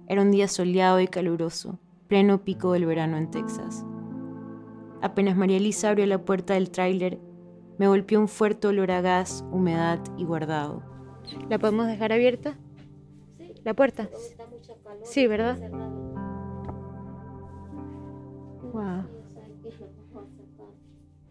[0.09, 3.85] Era un día soleado y caluroso, pleno pico del verano en Texas.
[5.03, 7.21] Apenas María Elisa abrió la puerta del tráiler,
[7.77, 10.83] me golpeó un fuerte olor a gas, humedad y guardado.
[11.51, 12.57] ¿La podemos dejar abierta?
[13.37, 13.53] Sí.
[13.63, 14.09] ¿La puerta?
[15.03, 15.59] Sí, ¿verdad?
[18.75, 19.05] Wow.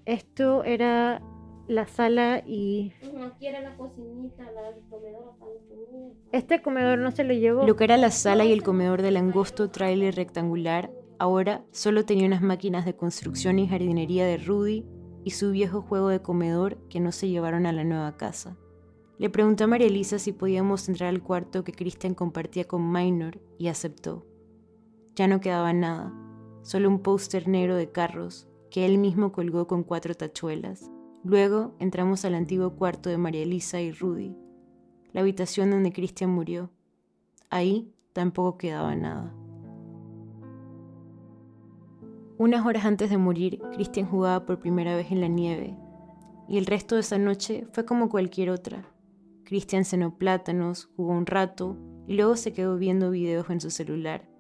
[0.06, 1.22] Esto era
[1.68, 2.94] la sala y...
[3.22, 5.36] Aquí era la cocinita, la comedor
[6.32, 7.68] Este comedor no se lo llevó.
[7.68, 12.28] Lo que era la sala y el comedor del angosto trailer rectangular, ahora solo tenía
[12.28, 14.86] unas máquinas de construcción y jardinería de Rudy
[15.26, 18.56] y su viejo juego de comedor que no se llevaron a la nueva casa.
[19.20, 23.42] Le pregunté a María Elisa si podíamos entrar al cuarto que Christian compartía con Minor
[23.58, 24.26] y aceptó.
[25.16, 26.12] Ya no quedaba nada,
[26.64, 30.90] solo un póster negro de carros que él mismo colgó con cuatro tachuelas.
[31.24, 34.36] Luego entramos al antiguo cuarto de María Elisa y Rudy,
[35.12, 36.72] la habitación donde Christian murió.
[37.52, 39.32] Ahí tampoco quedaba nada.
[42.40, 45.78] Unas horas antes de morir, Christian jugaba por primera vez en la nieve,
[46.50, 48.86] y el resto de esa noche fue como cualquier otra.
[49.46, 54.33] Christian cenó plátanos, jugó un rato y luego se quedó viendo videos en su celular.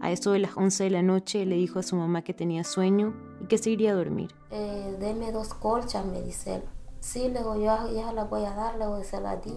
[0.00, 2.64] A eso de las 11 de la noche le dijo a su mamá que tenía
[2.64, 4.30] sueño y que se iría a dormir.
[4.50, 6.62] Eh, deme dos colchas, me dice él.
[7.00, 9.54] Sí, le digo yo, ya la voy a dar, le a decir a ti.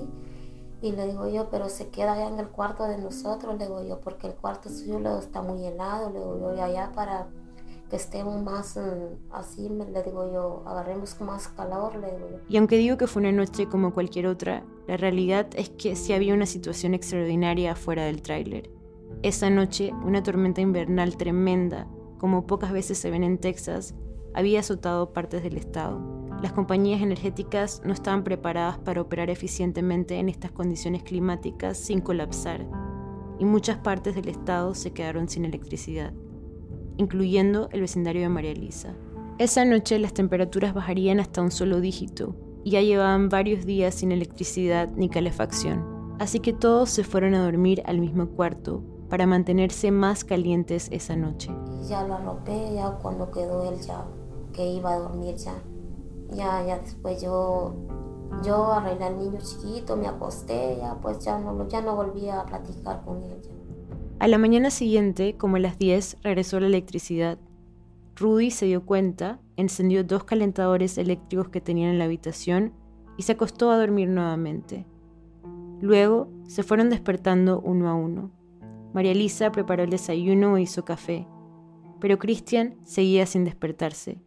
[0.82, 3.84] Y le digo yo, pero se queda allá en el cuarto de nosotros, le digo
[3.84, 7.28] yo, porque el cuarto suyo le está muy helado, le digo yo, allá para
[7.92, 12.38] que estemos más mm, así, le digo yo, agarremos más calor, le digo yo.
[12.50, 16.14] Y aunque digo que fue una noche como cualquier otra, la realidad es que sí
[16.14, 18.81] había una situación extraordinaria afuera del tráiler.
[19.24, 23.96] Esa noche, una tormenta invernal tremenda, como pocas veces se ven en Texas,
[24.34, 26.02] había azotado partes del estado.
[26.42, 32.66] Las compañías energéticas no estaban preparadas para operar eficientemente en estas condiciones climáticas sin colapsar,
[33.38, 36.14] y muchas partes del estado se quedaron sin electricidad,
[36.98, 38.96] incluyendo el vecindario de María Elisa.
[39.38, 44.12] Esa noche las temperaturas bajarían hasta un solo dígito, y ya llevaban varios días sin
[44.12, 49.92] electricidad ni calefacción, así que todos se fueron a dormir al mismo cuarto, para mantenerse
[49.92, 51.52] más calientes esa noche.
[51.86, 54.06] Ya lo arropé, ya cuando quedó él ya,
[54.54, 55.54] que iba a dormir ya.
[56.30, 57.76] Ya, ya después yo,
[58.42, 62.46] yo arreglé al niño chiquito, me acosté, ya pues ya no, ya no volví a
[62.46, 63.42] platicar con él.
[64.20, 67.38] A la mañana siguiente, como a las 10, regresó la electricidad.
[68.16, 72.72] Rudy se dio cuenta, encendió dos calentadores eléctricos que tenían en la habitación
[73.18, 74.86] y se acostó a dormir nuevamente.
[75.82, 78.32] Luego se fueron despertando uno a uno.
[78.94, 81.28] María Elisa preparó el desayuno e hizo café,
[82.00, 84.22] pero Cristian seguía sin despertarse.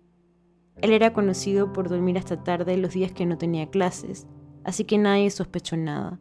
[0.81, 4.27] Él era conocido por dormir hasta tarde los días que no tenía clases,
[4.65, 6.21] así que nadie sospechó nada.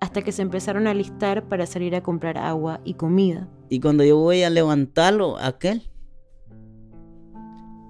[0.00, 3.48] Hasta que se empezaron a listar para salir a comprar agua y comida.
[3.68, 5.82] Y cuando yo voy a levantarlo, aquel,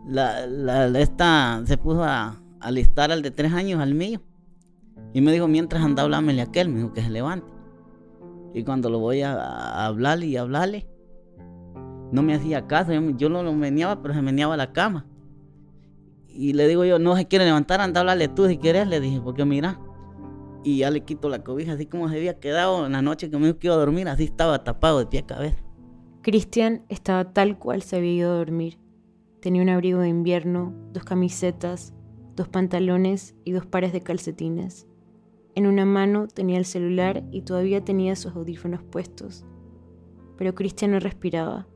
[0.06, 4.20] la, la, esta se puso a, alistar al de tres años, al mío.
[5.12, 7.57] Y me dijo, mientras anda, hablámele a aquel, me dijo que se levante.
[8.54, 10.86] Y cuando lo voy a, hablarle y hablarle,
[12.12, 12.92] no me hacía caso.
[12.92, 15.06] Yo, no lo meneaba, pero se meneaba la cama.
[16.28, 19.00] Y le digo yo, no se quiere levantar, anda a hablarle tú si quieres, le
[19.00, 19.80] dije, porque mira.
[20.64, 23.38] Y ya le quito la cobija, así como se había quedado en la noche que
[23.38, 25.58] me dijo iba a dormir, así estaba tapado de pie a cabeza.
[26.22, 28.78] Cristian estaba tal cual se había ido a dormir.
[29.40, 31.94] Tenía un abrigo de invierno, dos camisetas,
[32.34, 34.87] dos pantalones y dos pares de calcetines.
[35.58, 39.44] En una mano tenía el celular y todavía tenía sus audífonos puestos.
[40.36, 41.66] Pero Cristian no respiraba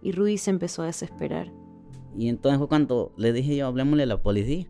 [0.00, 1.52] y Rudy se empezó a desesperar.
[2.16, 4.66] Y entonces fue cuando le dije yo, hablemosle a la policía.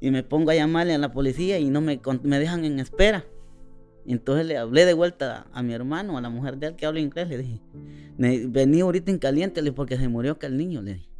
[0.00, 3.24] Y me pongo a llamarle a la policía y no me, me dejan en espera.
[4.06, 6.98] entonces le hablé de vuelta a, mi hermano, a la mujer de él que habla
[6.98, 7.28] inglés.
[7.28, 7.60] Le dije,
[8.48, 10.82] vení ahorita en caliente porque se murió acá el niño.
[10.82, 11.13] Le dije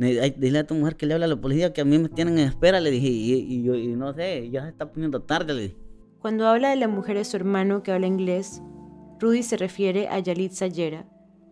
[0.00, 2.38] dile a tu mujer que le habla a la policía que a mí me tienen
[2.38, 5.76] en espera, le dije, y, yo no sé, ya se está poniendo tarde, le dije.
[6.20, 8.62] Cuando habla de la mujer de su hermano que habla inglés,
[9.20, 11.04] Rudy se refiere a Yalitza Yera,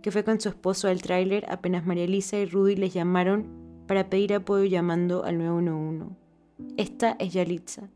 [0.03, 4.09] que fue con su esposo al tráiler apenas María Elisa y Rudy les llamaron para
[4.09, 6.17] pedir apoyo llamando al 911.
[6.79, 7.89] Esta es Yalitza.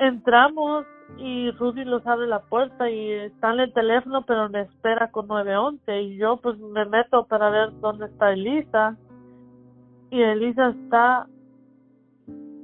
[0.00, 0.86] Entramos
[1.18, 5.26] y Rudy los abre la puerta y está en el teléfono pero me espera con
[5.26, 8.96] 911 y yo pues me meto para ver dónde está Elisa
[10.10, 11.26] y Elisa está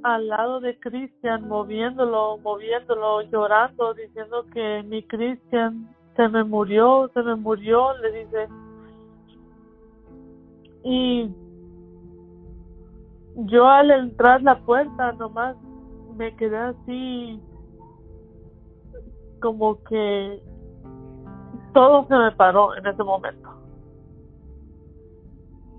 [0.03, 7.23] al lado de Cristian, moviéndolo, moviéndolo, llorando, diciendo que mi Cristian se me murió, se
[7.23, 8.49] me murió, le dice.
[10.85, 11.31] Y
[13.47, 15.57] yo al entrar la puerta nomás
[16.17, 17.41] me quedé así
[19.41, 20.41] como que
[21.73, 23.64] todo se me paró en ese momento.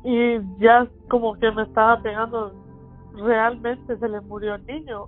[0.06, 2.53] Y ya como que me estaba pegando,
[3.16, 5.08] realmente se le murió el niño.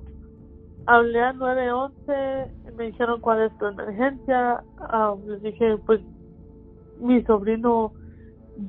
[0.88, 4.64] Hablé a 911, me dijeron cuál es tu emergencia.
[4.80, 6.02] Ah, les dije, pues
[7.00, 7.94] mi sobrino,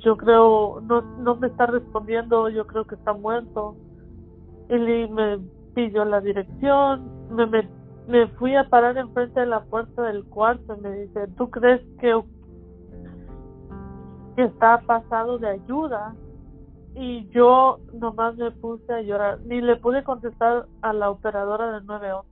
[0.05, 3.76] yo creo, no, no me está respondiendo, yo creo que está muerto.
[4.68, 5.39] Y me
[5.74, 7.47] pidió la dirección, me,
[8.07, 11.81] me, fui a parar enfrente de la puerta del cuarto y me dice, ¿tú crees
[12.01, 12.20] que,
[14.39, 16.14] que está pasado de ayuda?
[16.95, 21.84] Y yo nomás me puse a llorar, ni le pude contestar a la operadora del
[21.86, 22.28] 911.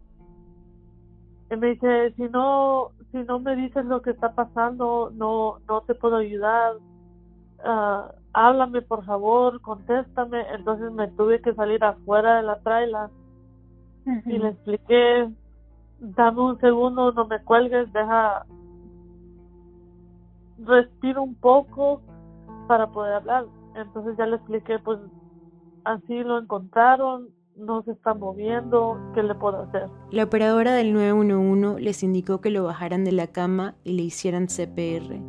[1.50, 5.80] Y me dice, si no, si no me dices lo que está pasando, no, no
[5.80, 6.74] te puedo ayudar.
[7.64, 10.44] Uh, háblame por favor, contéstame.
[10.54, 13.10] Entonces me tuve que salir afuera de la traila
[14.26, 15.28] y le expliqué,
[15.98, 18.46] dame un segundo, no me cuelgues, deja,
[20.58, 22.00] respiro un poco
[22.68, 23.46] para poder hablar.
[23.74, 24.98] Entonces ya le expliqué, pues
[25.84, 29.88] así lo encontraron, no se está moviendo, ¿qué le puedo hacer?
[30.10, 34.46] La operadora del 911 les indicó que lo bajaran de la cama y le hicieran
[34.46, 35.20] CPR.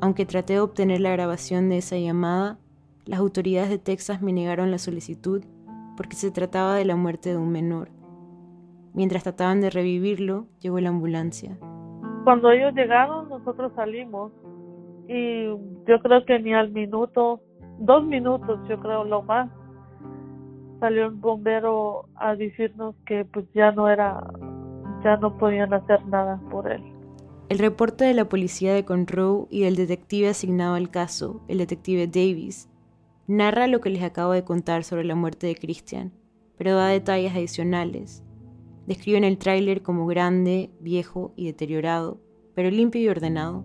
[0.00, 2.58] Aunque traté de obtener la grabación de esa llamada,
[3.04, 5.44] las autoridades de Texas me negaron la solicitud
[5.96, 7.90] porque se trataba de la muerte de un menor.
[8.94, 11.58] Mientras trataban de revivirlo, llegó la ambulancia.
[12.30, 14.30] Cuando ellos llegaron, nosotros salimos
[15.08, 17.40] y yo creo que ni al minuto,
[17.80, 19.50] dos minutos, yo creo lo más,
[20.78, 24.22] salió un bombero a decirnos que pues ya no era,
[25.02, 26.80] ya no podían hacer nada por él.
[27.48, 32.06] El reporte de la policía de Conroe y del detective asignado al caso, el detective
[32.06, 32.70] Davis,
[33.26, 36.12] narra lo que les acabo de contar sobre la muerte de Christian,
[36.56, 38.22] pero da detalles adicionales.
[38.86, 42.20] Describen el tráiler como grande, viejo y deteriorado,
[42.54, 43.64] pero limpio y ordenado.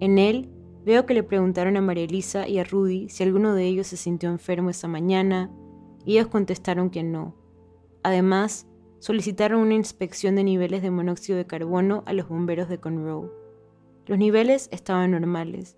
[0.00, 0.50] En él
[0.84, 3.96] veo que le preguntaron a María Elisa y a Rudy si alguno de ellos se
[3.96, 5.50] sintió enfermo esa mañana,
[6.04, 7.36] y ellos contestaron que no.
[8.02, 8.66] Además,
[8.98, 13.30] solicitaron una inspección de niveles de monóxido de carbono a los bomberos de Conroe.
[14.06, 15.76] Los niveles estaban normales.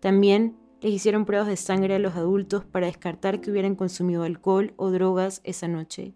[0.00, 4.74] También les hicieron pruebas de sangre a los adultos para descartar que hubieran consumido alcohol
[4.76, 6.14] o drogas esa noche.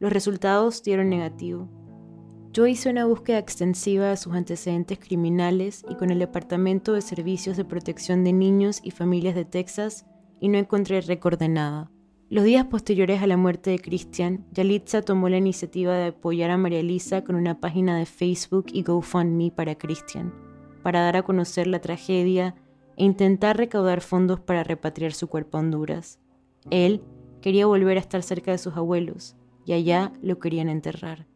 [0.00, 1.68] Los resultados dieron negativo.
[2.52, 7.56] Yo hice una búsqueda extensiva de sus antecedentes criminales y con el Departamento de Servicios
[7.56, 10.04] de Protección de Niños y Familias de Texas
[10.40, 11.90] y no encontré récord de nada.
[12.28, 16.56] Los días posteriores a la muerte de Christian, Yalitza tomó la iniciativa de apoyar a
[16.56, 20.34] María Elisa con una página de Facebook y GoFundMe para Christian,
[20.82, 22.56] para dar a conocer la tragedia
[22.96, 26.18] e intentar recaudar fondos para repatriar su cuerpo a Honduras.
[26.70, 27.02] Él
[27.40, 31.26] quería volver a estar cerca de sus abuelos y allá lo querían enterrar.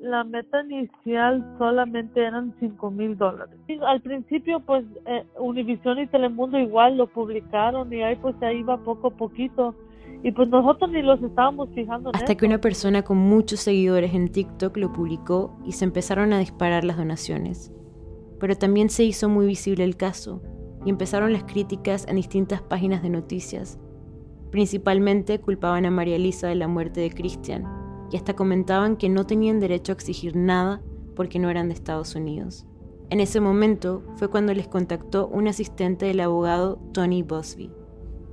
[0.00, 3.54] La meta inicial solamente eran 5 mil dólares.
[3.86, 8.78] Al principio, pues eh, Univision y Telemundo igual lo publicaron y ahí pues se iba
[8.78, 9.74] poco a poquito.
[10.22, 12.10] Y pues nosotros ni los estábamos fijando.
[12.14, 16.38] Hasta que una persona con muchos seguidores en TikTok lo publicó y se empezaron a
[16.38, 17.72] disparar las donaciones.
[18.38, 20.42] Pero también se hizo muy visible el caso
[20.84, 23.78] y empezaron las críticas en distintas páginas de noticias.
[24.50, 27.64] Principalmente culpaban a María Elisa de la muerte de Christian
[28.10, 30.82] y hasta comentaban que no tenían derecho a exigir nada
[31.14, 32.66] porque no eran de Estados Unidos.
[33.10, 37.70] En ese momento fue cuando les contactó un asistente del abogado Tony Bosby.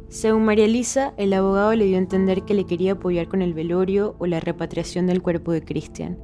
[0.07, 3.53] Según María Elisa, el abogado le dio a entender que le quería apoyar con el
[3.53, 6.17] velorio o la repatriación del cuerpo de Christian,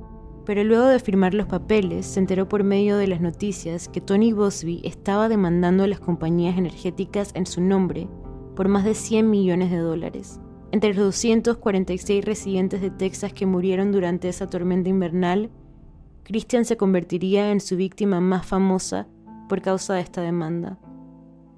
[0.45, 4.33] pero luego de firmar los papeles se enteró por medio de las noticias que Tony
[4.33, 8.07] Bosby estaba demandando a las compañías energéticas en su nombre
[8.55, 10.39] por más de 100 millones de dólares.
[10.71, 15.51] Entre los 246 residentes de Texas que murieron durante esa tormenta invernal,
[16.23, 19.07] Christian se convertiría en su víctima más famosa
[19.49, 20.79] por causa de esta demanda.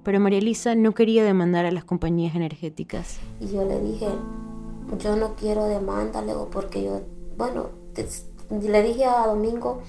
[0.02, 3.18] Pero María Elisa no quería demandar a las compañías energéticas.
[3.40, 4.06] Y yo le dije,
[4.98, 7.02] yo no quiero demanda, porque yo,
[7.36, 7.70] bueno,
[8.50, 9.82] le dije a Domingo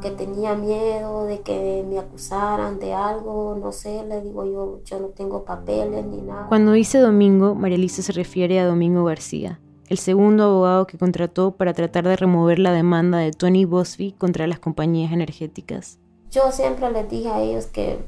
[0.00, 5.00] que tenía miedo de que me acusaran de algo, no sé, le digo yo, yo
[5.00, 6.46] no tengo papeles ni nada.
[6.48, 11.52] Cuando dice Domingo, María Elisa se refiere a Domingo García, el segundo abogado que contrató
[11.52, 15.98] para tratar de remover la demanda de Tony Bosby contra las compañías energéticas.
[16.30, 17.98] Yo siempre les dije a ellos que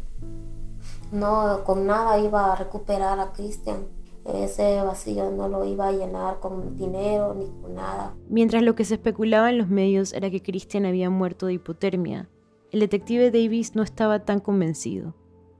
[1.10, 3.86] no, con nada iba a recuperar a Cristian
[4.24, 8.14] ese vacío no lo iba a llenar con dinero ni con nada.
[8.28, 12.28] Mientras lo que se especulaba en los medios era que Christian había muerto de hipotermia,
[12.70, 15.14] El detective Davis no estaba tan convencido.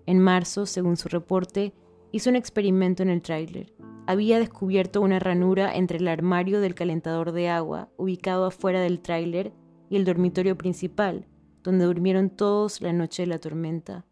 [0.06, 1.74] En marzo, según su reporte,
[2.10, 3.72] hizo un experimento en el tráiler.
[4.06, 9.52] Había descubierto una ranura entre el armario del calentador de agua, ubicado afuera del tráiler,
[9.90, 11.26] y el dormitorio principal,
[11.62, 14.06] donde durmieron todos la noche de la tormenta.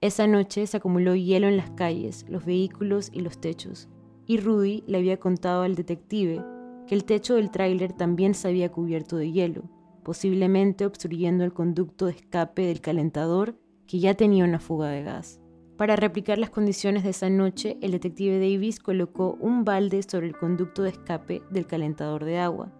[0.00, 3.88] Esa noche se acumuló hielo en las calles, los vehículos y los techos,
[4.26, 6.40] y Rudy le había contado al detective
[6.86, 9.64] que el techo del tráiler también se había cubierto de hielo,
[10.04, 13.56] posiblemente obstruyendo el conducto de escape del calentador
[13.88, 15.40] que ya tenía una fuga de gas.
[15.76, 20.36] Para replicar las condiciones de esa noche, el detective Davis colocó un balde sobre el
[20.36, 22.72] conducto de escape del calentador de agua.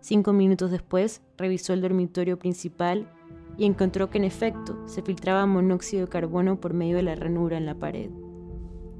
[0.00, 3.12] Cinco minutos después, revisó el dormitorio principal
[3.58, 7.56] y encontró que en efecto se filtraba monóxido de carbono por medio de la ranura
[7.56, 8.10] en la pared.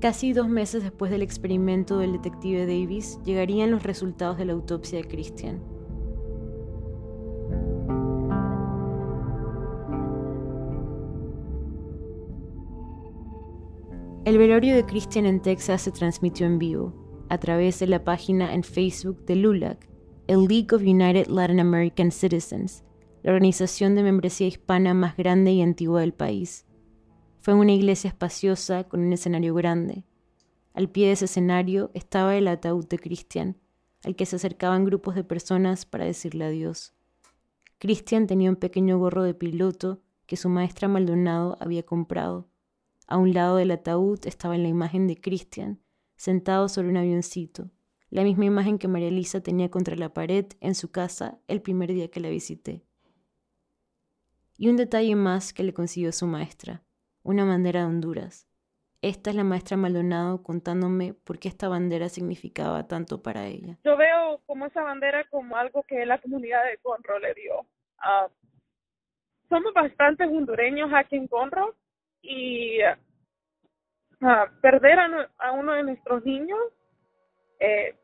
[0.01, 4.99] Casi dos meses después del experimento del detective Davis, llegarían los resultados de la autopsia
[5.01, 5.61] de Christian.
[14.27, 16.93] El velorio de Christian en Texas se transmitió en vivo,
[17.29, 19.89] a través de la página en Facebook de LULAC,
[20.27, 22.83] el League of United Latin American Citizens,
[23.27, 26.64] la organización de membresía hispana más grande y antigua del país.
[27.41, 30.05] Fue una iglesia espaciosa con un escenario grande.
[30.74, 33.57] Al pie de ese escenario estaba el ataúd de Christian,
[34.05, 36.95] al que se acercaban grupos de personas para decirle adiós.
[37.79, 42.47] Christian tenía un pequeño gorro de piloto que su maestra Maldonado había comprado
[43.09, 45.81] a un lado del ataúd estaba la imagen de Christian,
[46.14, 47.72] sentado sobre un avioncito,
[48.09, 51.93] la misma imagen que María Elisa tenía contra la pared en su casa el primer
[51.93, 52.87] día que la visité.
[54.59, 56.83] Y un detalle más que le consiguió su maestra,
[57.23, 58.49] una bandera de Honduras.
[59.03, 63.79] Esta es la maestra Maldonado contándome por qué esta bandera significaba tanto para ella.
[63.85, 67.67] Yo veo como esa bandera como algo que la comunidad de Conro le dio.
[67.99, 68.29] Ah,
[69.49, 71.77] somos bastantes hondureños aquí en Conro
[72.23, 72.81] y
[74.23, 76.59] ah, perder a, uno de nuestros niños
[77.61, 77.95] eh,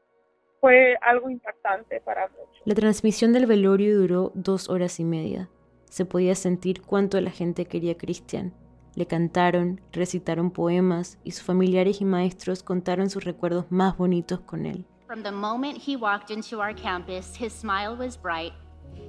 [0.60, 2.62] fue algo impactante para muchos.
[2.64, 5.48] La transmisión del velorio duró dos horas y media.
[5.92, 8.54] Se podía sentir cuánto la gente quería a Cristian.
[8.94, 14.64] Le cantaron, recitaron poemas y sus familiares y maestros contaron sus recuerdos más bonitos con
[14.64, 14.86] él.
[15.06, 18.54] From the moment he walked into our campus, his smile was bright,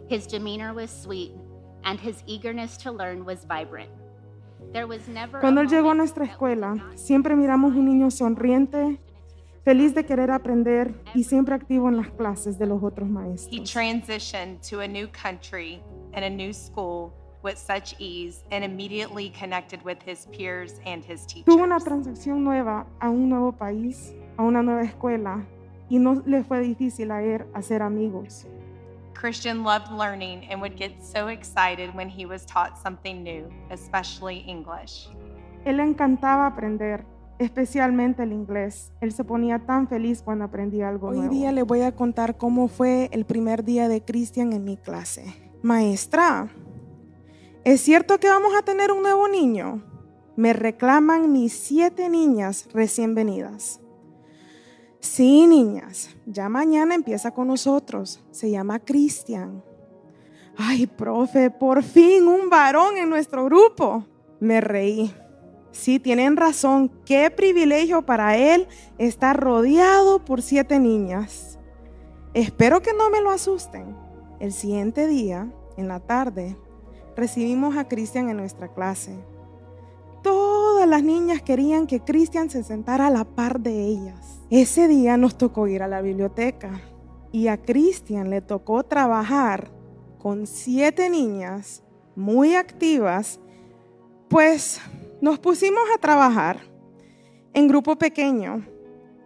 [0.09, 1.31] his demeanor was sweet,
[1.85, 3.89] and his eagerness to learn was vibrant.
[5.39, 8.99] Cuando él llegó a nuestra escuela, siempre miramos un niño sonriente,
[9.63, 13.53] feliz de querer aprender y siempre activo en las clases de los otros maestros.
[13.53, 15.81] He transitioned to a new country
[16.13, 21.25] and a new school with such ease and immediately connected with his peers and his
[21.25, 21.45] teachers.
[21.45, 25.45] Tuvo una transacción nueva a un nuevo país, a una nueva escuela
[25.89, 28.45] y no le fue difícil a él hacer amigos.
[29.13, 34.43] Christian loved learning and would get so excited when he was taught something new, especially
[34.47, 35.07] English.
[35.65, 37.05] Él le encantaba aprender,
[37.43, 38.91] especialmente el inglés.
[39.01, 41.31] Él se ponía tan feliz cuando aprendía algo Hoy nuevo.
[41.31, 44.77] Hoy día le voy a contar cómo fue el primer día de Christian en mi
[44.77, 45.25] clase.
[45.61, 46.49] Maestra,
[47.63, 49.83] ¿es cierto que vamos a tener un nuevo niño?
[50.35, 53.79] Me reclaman mis siete niñas recién venidas.
[54.99, 58.23] Sí, niñas, ya mañana empieza con nosotros.
[58.31, 59.63] Se llama Cristian.
[60.57, 64.05] Ay, profe, por fin un varón en nuestro grupo.
[64.39, 65.13] Me reí.
[65.73, 66.89] Sí, tienen razón.
[67.03, 68.67] Qué privilegio para él
[68.99, 71.59] estar rodeado por siete niñas.
[72.35, 73.95] Espero que no me lo asusten.
[74.39, 76.55] El siguiente día, en la tarde,
[77.17, 79.15] recibimos a Cristian en nuestra clase.
[80.21, 84.41] Todas las niñas querían que Cristian se sentara a la par de ellas.
[84.51, 86.81] Ese día nos tocó ir a la biblioteca
[87.31, 89.71] y a Cristian le tocó trabajar
[90.19, 91.83] con siete niñas
[92.15, 93.39] muy activas,
[94.29, 94.79] pues
[95.23, 96.59] nos pusimos a trabajar
[97.53, 98.67] en grupo pequeño.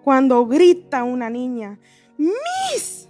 [0.03, 1.79] Cuando grita una niña,
[2.19, 3.09] Miss,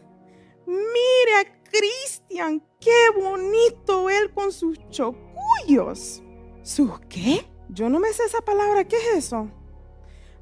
[0.65, 6.23] mire a Cristian, qué bonito él con sus chocullos.
[6.63, 7.45] ¿Sus qué?
[7.67, 9.51] Yo no me sé esa palabra, ¿qué es eso?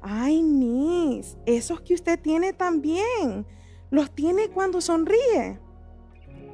[0.00, 3.44] Ay, Miss, esos que usted tiene también.
[3.90, 5.58] Los tiene cuando sonríe.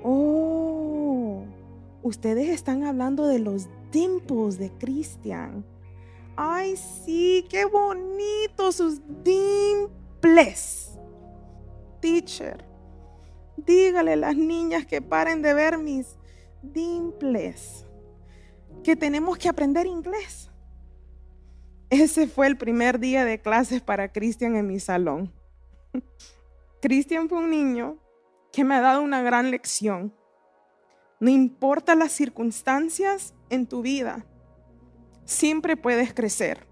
[0.03, 1.45] Oh,
[2.03, 5.67] ustedes están hablando de los dimples de Christian.
[6.45, 10.99] Ay, sí, qué bonitos sus dimples.
[12.01, 12.65] Teacher,
[13.57, 16.19] dígale a las niñas que paren de ver mis
[16.61, 17.87] dimples.
[18.83, 20.51] Que tenemos que aprender inglés.
[21.91, 25.33] Ese fue el primer día de clases para Cristian en mi salón.
[26.83, 27.99] Cristian fue un niño
[28.53, 30.13] que me ha dado una gran lección.
[31.21, 34.27] No importa las circunstancias en tu vida,
[35.25, 36.67] siempre puedes crecer,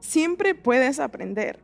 [0.00, 1.62] siempre puedes aprender.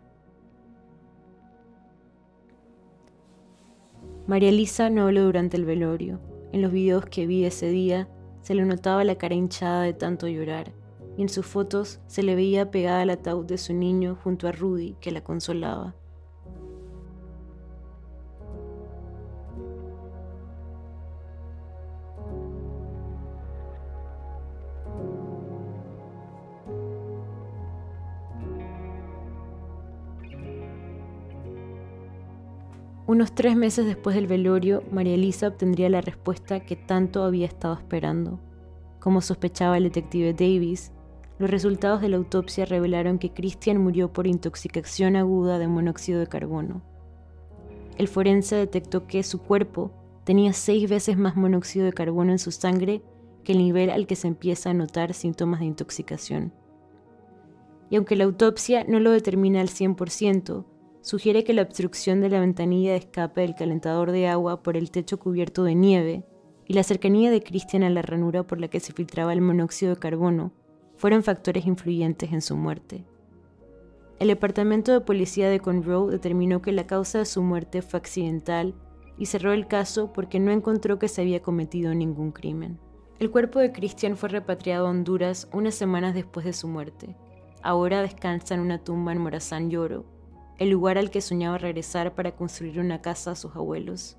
[4.27, 6.21] María Elisa no habló durante el velorio.
[6.53, 8.09] En los videos que vi ese día
[8.43, 10.73] se le notaba la cara hinchada de tanto llorar
[11.17, 14.53] y en sus fotos se le veía pegada al ataúd de su niño junto a
[14.53, 15.95] Rudy que la consolaba.
[33.13, 37.75] Unos tres meses después del velorio, María Elisa obtendría la respuesta que tanto había estado
[37.75, 38.41] esperando.
[39.01, 40.93] Como sospechaba el detective Davis,
[41.39, 46.27] los resultados de la autopsia revelaron que Christian murió por intoxicación aguda de monóxido de
[46.27, 46.81] carbono.
[47.99, 49.93] El forense detectó que su cuerpo
[50.25, 53.03] tenía seis veces más monóxido de carbono en su sangre
[53.45, 56.55] que el nivel al que se empieza a notar síntomas de intoxicación.
[57.91, 60.65] Y aunque la autopsia no lo determina al 100%,
[61.03, 64.91] sugiere que la obstrucción de la ventanilla de escape del calentador de agua por el
[64.91, 66.25] techo cubierto de nieve
[66.67, 69.95] y la cercanía de Christian a la ranura por la que se filtraba el monóxido
[69.95, 70.53] de carbono
[70.97, 73.05] fueron factores influyentes en su muerte.
[74.21, 78.75] El departamento de policía de Conroe determinó que la causa de su muerte fue accidental
[79.19, 82.79] y cerró el caso porque no encontró que se había cometido ningún crimen.
[83.19, 87.17] El cuerpo de Christian fue repatriado a Honduras unas semanas después de su muerte.
[87.63, 90.05] Ahora descansa en una tumba en Morazán Lloro,
[90.59, 94.17] el lugar al que soñaba regresar para construir una casa a sus abuelos.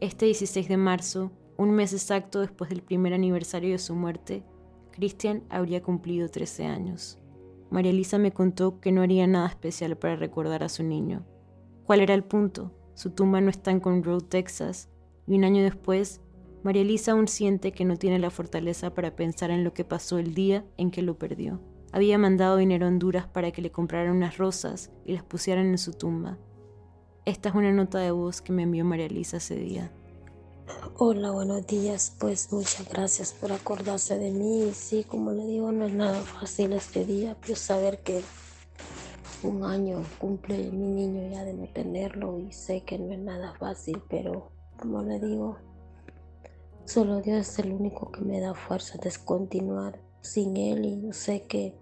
[0.00, 4.44] Este 16 de marzo, un mes exacto después del primer aniversario de su muerte,
[4.92, 7.18] Christian habría cumplido 13 años.
[7.70, 11.26] María Elisa me contó que no haría nada especial para recordar a su niño.
[11.84, 12.72] ¿Cuál era el punto?
[12.94, 14.88] Su tumba no está en Conroe, Texas,
[15.26, 16.20] y un año después,
[16.62, 20.18] María Elisa aún siente que no tiene la fortaleza para pensar en lo que pasó
[20.18, 21.60] el día en que lo perdió.
[21.90, 25.78] Había mandado dinero a Honduras para que le compraran unas rosas y las pusieran en
[25.78, 26.38] su tumba.
[27.24, 29.90] Esta es una nota de voz que me envió María Elisa ese día.
[30.98, 32.14] Hola, buenos días.
[32.20, 34.70] Pues muchas gracias por acordarse de mí.
[34.74, 38.22] Sí, como le digo, no es nada fácil este día, pero saber que
[39.42, 43.54] un año cumple mi niño ya de no tenerlo y sé que no es nada
[43.54, 45.56] fácil, pero como le digo,
[46.84, 51.42] solo Dios es el único que me da fuerza de continuar sin Él y sé
[51.42, 51.74] que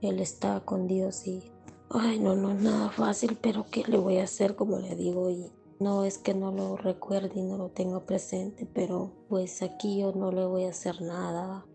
[0.00, 1.52] Él está con Dios y,
[1.90, 5.28] ay, no, no es nada fácil, pero ¿qué le voy a hacer como le digo?
[5.30, 10.00] Y no es que no lo recuerde y no lo tenga presente, pero pues aquí
[10.00, 11.66] yo no le voy a hacer nada.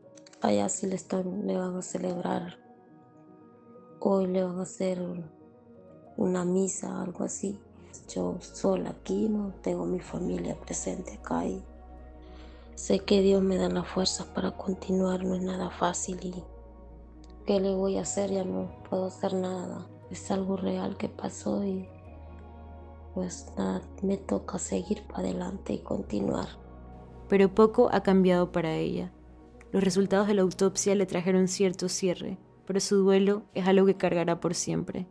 [0.42, 2.58] Allá sí le, están, le van a celebrar.
[4.00, 5.00] Hoy le van a hacer
[6.18, 7.60] una misa, algo así.
[8.10, 11.64] Yo sola aquí, no tengo mi familia presente acá y
[12.76, 16.44] Sé que Dios me da la fuerza para continuar, no es nada fácil y
[17.46, 18.32] ¿qué le voy a hacer?
[18.32, 19.88] Ya no puedo hacer nada.
[20.10, 21.88] Es algo real que pasó y
[23.14, 26.48] pues nada, me toca seguir para adelante y continuar.
[27.30, 29.14] Pero poco ha cambiado para ella.
[29.72, 33.98] Los resultados de la autopsia le trajeron cierto cierre, pero su duelo es algo que
[33.98, 35.08] cargará por siempre.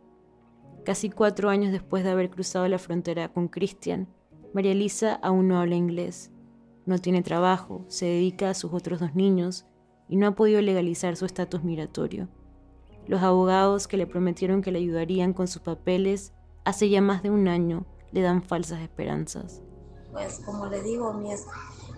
[0.83, 4.09] Casi cuatro años después de haber cruzado la frontera con Christian,
[4.53, 6.32] María Elisa aún no habla inglés
[6.85, 9.65] no tiene trabajo, se dedica a sus otros dos niños
[10.07, 12.27] y no ha podido legalizar su estatus migratorio.
[13.07, 16.33] Los abogados que le prometieron que le ayudarían con sus papeles
[16.65, 19.61] hace ya más de un año le dan falsas esperanzas.
[20.11, 21.31] Pues como le digo, mi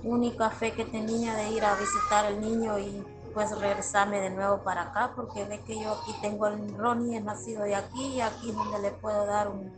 [0.03, 4.59] única fe que tenía de ir a visitar al niño y pues regresarme de nuevo
[4.63, 8.21] para acá, porque ve que yo aquí tengo el Ronnie, es nacido de aquí y
[8.21, 9.69] aquí es donde le puedo dar una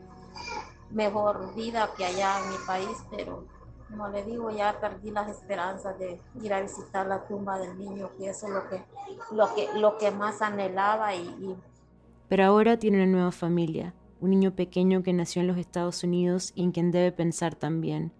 [0.91, 3.45] mejor vida que allá en mi país, pero
[3.89, 8.09] como le digo, ya perdí las esperanzas de ir a visitar la tumba del niño,
[8.17, 8.83] que eso es lo que,
[9.31, 11.15] lo que, lo que más anhelaba.
[11.15, 11.55] Y,
[12.27, 16.51] Pero ahora tiene una nueva familia, un niño pequeño que nació en los Estados Unidos
[16.55, 18.11] y en quien debe pensar también.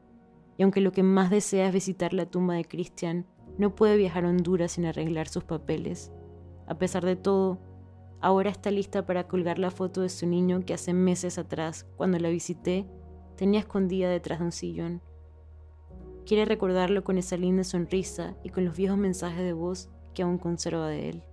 [0.58, 3.26] Y aunque lo que más desea es visitar la tumba de Christian,
[3.58, 6.12] no puede viajar a Honduras sin arreglar sus papeles.
[6.68, 7.60] A pesar de todo,
[8.22, 12.20] ahora está lista para colgar la foto de su niño que hace meses atrás, cuando
[12.20, 12.88] la visité,
[13.36, 15.02] tenía escondida detrás de un sillón.
[16.28, 20.38] Quiere recordarlo con esa linda sonrisa y con los viejos mensajes de voz que aún
[20.38, 21.24] conserva de él.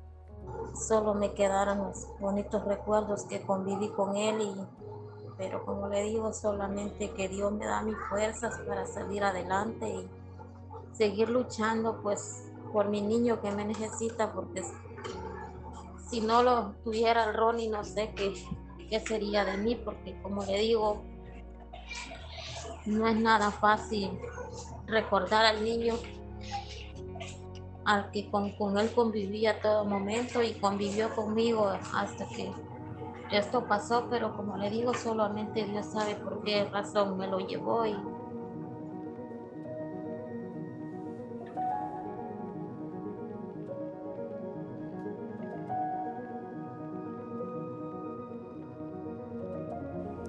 [0.86, 4.55] Solo me quedaron los bonitos recuerdos que conviví con él y
[5.36, 10.09] pero como le digo, solamente que Dios me da mis fuerzas para salir adelante y
[10.92, 14.62] seguir luchando pues por mi niño que me necesita porque
[16.09, 18.32] si no lo tuviera el Ronnie no sé qué,
[18.88, 21.03] qué sería de mí porque como le digo
[22.86, 24.16] no es nada fácil
[24.87, 25.95] recordar al niño
[27.85, 32.51] al que con, con él convivía a todo momento y convivió conmigo hasta que
[33.30, 37.87] esto pasó, pero como le digo, solamente Dios sabe por qué razón me lo llevó
[37.87, 37.95] y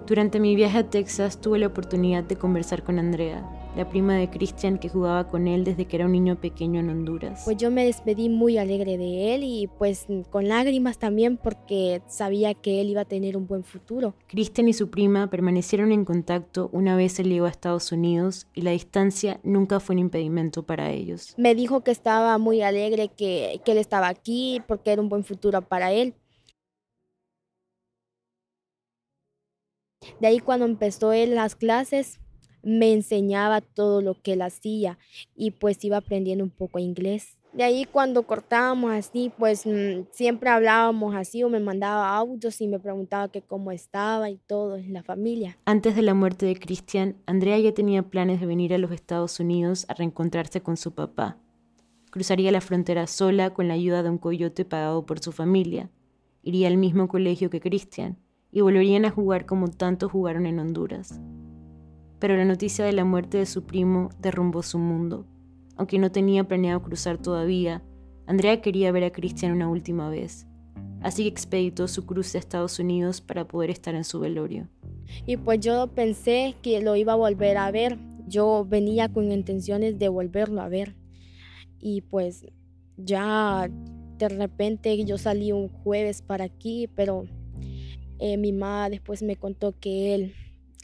[0.06, 3.44] Durante mi viaje a Texas tuve la oportunidad de conversar con Andrea,
[3.76, 6.90] la prima de Christian que jugaba con él desde que era un niño pequeño en
[6.90, 7.42] Honduras.
[7.44, 12.54] Pues yo me despedí muy alegre de él y pues con lágrimas también porque sabía
[12.54, 14.16] que él iba a tener un buen futuro.
[14.28, 18.62] Christian y su prima permanecieron en contacto una vez él llegó a Estados Unidos y
[18.62, 21.34] la distancia nunca fue un impedimento para ellos.
[21.38, 25.24] Me dijo que estaba muy alegre que, que él estaba aquí porque era un buen
[25.24, 26.16] futuro para él.
[30.20, 32.20] De ahí cuando empezó él las clases,
[32.66, 34.98] me enseñaba todo lo que él hacía
[35.36, 37.38] y pues iba aprendiendo un poco inglés.
[37.54, 42.68] De ahí cuando cortábamos así, pues mm, siempre hablábamos así o me mandaba audios y
[42.68, 45.58] me preguntaba que cómo estaba y todo en la familia.
[45.64, 49.40] Antes de la muerte de Cristian, Andrea ya tenía planes de venir a los Estados
[49.40, 51.38] Unidos a reencontrarse con su papá.
[52.10, 55.90] Cruzaría la frontera sola con la ayuda de un coyote pagado por su familia.
[56.44, 58.18] Iría al mismo colegio que Cristian
[58.52, 61.22] y volverían a jugar como tanto jugaron en Honduras.
[62.26, 65.28] Pero la noticia de la muerte de su primo derrumbó su mundo.
[65.76, 67.84] Aunque no tenía planeado cruzar todavía,
[68.26, 70.48] Andrea quería ver a Christian una última vez,
[71.04, 74.68] así que expeditó su cruce a Estados Unidos para poder estar en su velorio.
[75.28, 80.00] Y pues yo pensé que lo iba a volver a ver, yo venía con intenciones
[80.00, 80.96] de volverlo a ver.
[81.80, 82.48] Y pues
[82.98, 83.70] ya
[84.18, 87.28] de repente yo salí un jueves para aquí, pero
[88.18, 90.34] eh, mi mamá después me contó que él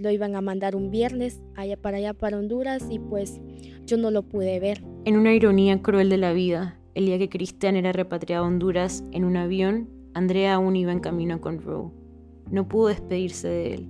[0.02, 3.39] lo iban a mandar un viernes allá para allá para Honduras y pues
[3.86, 4.84] yo no lo pude ver.
[5.06, 9.04] En una ironía cruel de la vida, el día que Cristian era repatriado a Honduras
[9.12, 11.91] en un avión, Andrea aún iba en camino con Roe.
[12.49, 13.89] No pudo despedirse de él.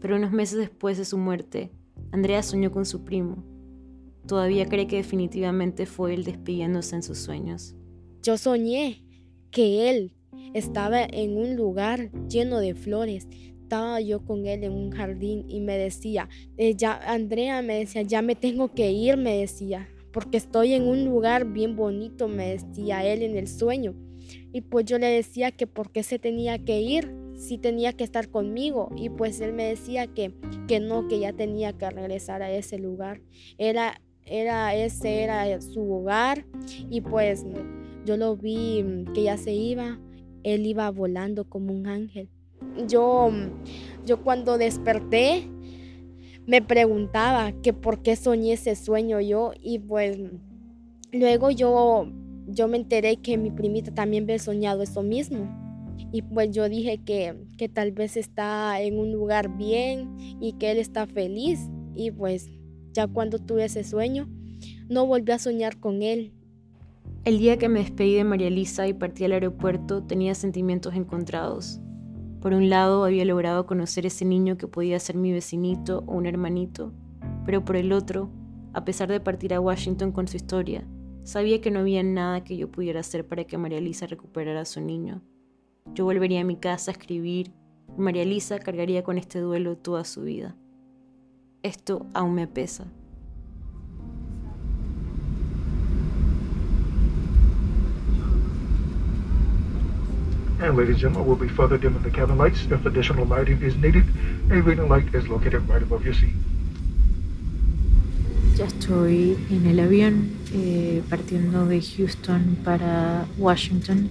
[0.00, 1.70] Pero unos meses después de su muerte,
[2.10, 3.44] Andrea soñó con su primo.
[4.26, 7.76] Todavía cree que definitivamente fue él despidiéndose en sus sueños.
[8.22, 9.04] Yo soñé
[9.50, 10.14] que él
[10.54, 13.28] estaba en un lugar lleno de flores.
[13.74, 18.02] Estaba yo con él en un jardín y me decía, eh, ya, Andrea me decía,
[18.02, 22.50] ya me tengo que ir, me decía, porque estoy en un lugar bien bonito, me
[22.50, 23.96] decía él en el sueño.
[24.52, 28.04] Y pues yo le decía que por qué se tenía que ir, si tenía que
[28.04, 28.90] estar conmigo.
[28.96, 30.32] Y pues él me decía que,
[30.68, 33.22] que no, que ya tenía que regresar a ese lugar.
[33.58, 36.46] Era, era, ese era su hogar.
[36.90, 37.44] Y pues
[38.04, 39.98] yo lo vi mm, que ya se iba
[40.44, 42.28] él iba volando como un ángel.
[42.88, 43.30] Yo,
[44.04, 45.48] yo cuando desperté
[46.46, 50.18] me preguntaba que por qué soñé ese sueño yo y pues
[51.12, 52.06] luego yo,
[52.46, 55.62] yo me enteré que mi primita también había soñado eso mismo.
[56.12, 60.70] Y pues yo dije que, que tal vez está en un lugar bien y que
[60.70, 61.60] él está feliz.
[61.94, 62.50] Y pues
[62.92, 64.28] ya cuando tuve ese sueño,
[64.88, 66.32] no volví a soñar con él.
[67.24, 71.80] El día que me despedí de María Elisa y partí al aeropuerto tenía sentimientos encontrados.
[72.44, 76.26] Por un lado había logrado conocer ese niño que podía ser mi vecinito o un
[76.26, 76.92] hermanito,
[77.46, 78.28] pero por el otro,
[78.74, 80.86] a pesar de partir a Washington con su historia,
[81.22, 84.66] sabía que no había nada que yo pudiera hacer para que María Elisa recuperara a
[84.66, 85.22] su niño.
[85.94, 87.50] Yo volvería a mi casa a escribir
[87.96, 90.54] y María Elisa cargaría con este duelo toda su vida.
[91.62, 92.92] Esto aún me pesa.
[100.60, 103.74] And ladies and gentlemen, we'll be further dimming the cabin lights if additional lighting is
[103.76, 104.04] needed.
[104.50, 106.34] A reading light is located right above your seat.
[108.56, 114.10] Ya estoy en el avión eh, partiendo de Houston para Washington.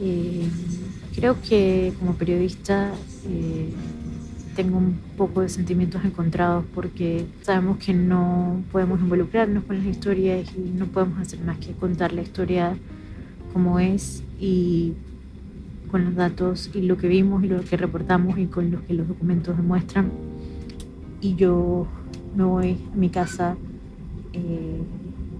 [0.00, 0.48] Eh,
[1.14, 2.92] creo que como periodista
[3.28, 3.70] eh,
[4.56, 10.48] tengo un poco de sentimientos encontrados porque sabemos que no podemos involucrarnos con las historias
[10.56, 12.76] y no podemos hacer más que contar la historia
[13.52, 14.94] como es y
[15.90, 18.94] con los datos y lo que vimos y lo que reportamos y con lo que
[18.94, 20.10] los documentos demuestran.
[21.20, 21.86] Y yo
[22.36, 23.56] me voy a mi casa
[24.32, 24.80] eh,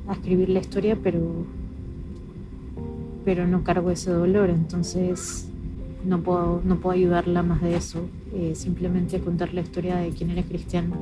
[0.09, 1.46] a escribir la historia, pero,
[3.24, 5.49] pero no cargo ese dolor, entonces
[6.05, 10.30] no puedo, no puedo ayudarla más de eso, eh, simplemente contar la historia de quién
[10.30, 10.96] era cristiano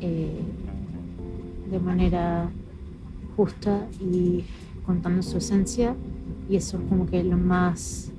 [0.00, 0.40] eh,
[1.70, 2.50] de manera
[3.36, 4.44] justa y
[4.84, 5.94] contando su esencia
[6.48, 8.11] y eso es como que lo más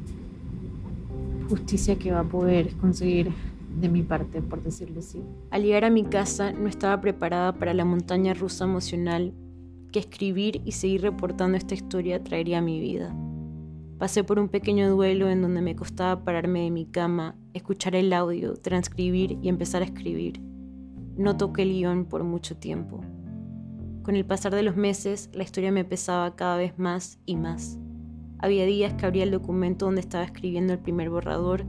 [1.49, 3.31] justicia que va a poder conseguir
[3.79, 5.21] de mi parte, por decirlo así.
[5.51, 9.33] Al llegar a mi casa no estaba preparada para la montaña rusa emocional
[9.91, 13.15] que escribir y seguir reportando esta historia traería a mi vida.
[13.99, 18.11] Pasé por un pequeño duelo en donde me costaba pararme de mi cama, escuchar el
[18.11, 20.41] audio, transcribir y empezar a escribir.
[21.15, 23.01] No toqué el guion por mucho tiempo.
[24.01, 27.79] Con el pasar de los meses, la historia me pesaba cada vez más y más.
[28.43, 31.63] Había días que abría el documento donde estaba escribiendo el primer borrador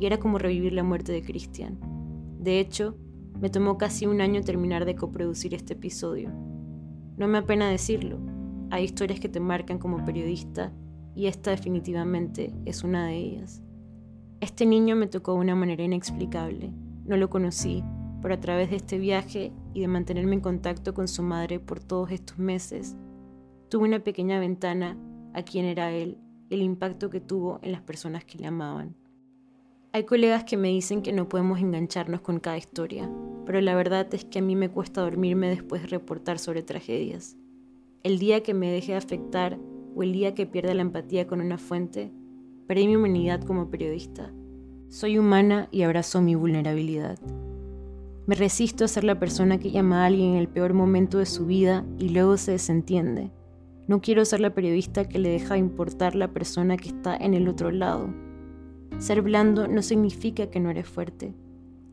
[0.00, 1.78] y era como revivir la muerte de Christian.
[2.40, 2.96] De hecho,
[3.40, 6.32] me tomó casi un año terminar de coproducir este episodio.
[7.16, 8.18] No me apena decirlo,
[8.70, 10.72] hay historias que te marcan como periodista
[11.14, 13.62] y esta definitivamente es una de ellas.
[14.40, 16.72] Este niño me tocó de una manera inexplicable.
[17.04, 17.84] No lo conocí,
[18.20, 21.78] pero a través de este viaje y de mantenerme en contacto con su madre por
[21.78, 22.96] todos estos meses,
[23.68, 24.98] tuve una pequeña ventana
[25.34, 26.18] a quién era él,
[26.50, 28.96] el impacto que tuvo en las personas que le amaban.
[29.92, 33.10] Hay colegas que me dicen que no podemos engancharnos con cada historia,
[33.44, 37.36] pero la verdad es que a mí me cuesta dormirme después de reportar sobre tragedias.
[38.02, 39.58] El día que me deje de afectar
[39.96, 42.12] o el día que pierda la empatía con una fuente,
[42.66, 44.32] perdí mi humanidad como periodista.
[44.88, 47.18] Soy humana y abrazo mi vulnerabilidad.
[48.26, 51.26] Me resisto a ser la persona que llama a alguien en el peor momento de
[51.26, 53.32] su vida y luego se desentiende.
[53.90, 57.34] No quiero ser la periodista que le deja de importar la persona que está en
[57.34, 58.08] el otro lado
[59.00, 61.34] ser blando no significa que no eres fuerte.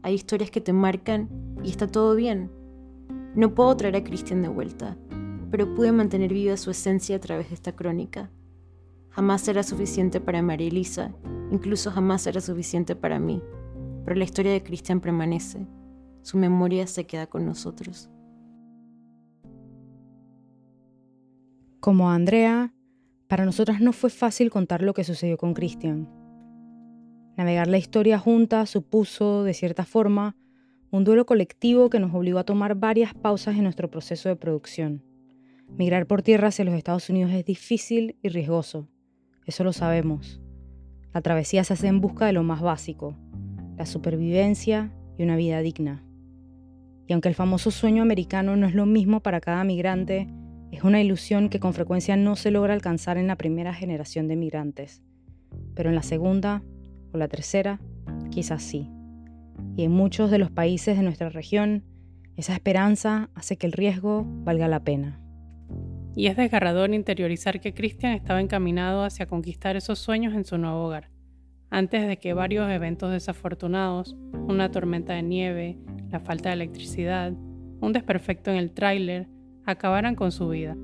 [0.03, 1.29] Hay historias que te marcan
[1.63, 2.51] y está todo bien.
[3.33, 4.97] No puedo traer a Cristian de vuelta,
[5.49, 8.29] pero pude mantener viva su esencia a través de esta crónica.
[9.09, 11.15] Jamás será suficiente para María Elisa,
[11.49, 13.41] incluso jamás será suficiente para mí,
[14.03, 15.65] pero la historia de Cristian permanece.
[16.23, 18.09] Su memoria se queda con nosotros.
[21.79, 22.73] Como Andrea,
[23.27, 26.09] para nosotras no fue fácil contar lo que sucedió con Cristian.
[27.37, 30.35] Navegar la historia junta supuso, de cierta forma,
[30.89, 35.03] un duelo colectivo que nos obligó a tomar varias pausas en nuestro proceso de producción.
[35.69, 38.87] Migrar por tierra hacia los Estados Unidos es difícil y riesgoso,
[39.45, 40.41] eso lo sabemos.
[41.13, 43.15] La travesía se hace en busca de lo más básico,
[43.77, 46.03] la supervivencia y una vida digna.
[47.07, 50.27] Y aunque el famoso sueño americano no es lo mismo para cada migrante,
[50.71, 54.35] es una ilusión que con frecuencia no se logra alcanzar en la primera generación de
[54.35, 55.01] migrantes.
[55.75, 56.63] Pero en la segunda,
[57.13, 57.79] o la tercera,
[58.29, 58.89] quizás sí.
[59.75, 61.83] Y en muchos de los países de nuestra región,
[62.35, 65.19] esa esperanza hace que el riesgo valga la pena.
[66.15, 70.85] Y es desgarrador interiorizar que Christian estaba encaminado hacia conquistar esos sueños en su nuevo
[70.85, 71.09] hogar,
[71.69, 75.77] antes de que varios eventos desafortunados, una tormenta de nieve,
[76.09, 79.27] la falta de electricidad, un desperfecto en el tráiler,
[79.67, 80.75] acabaran con su vida.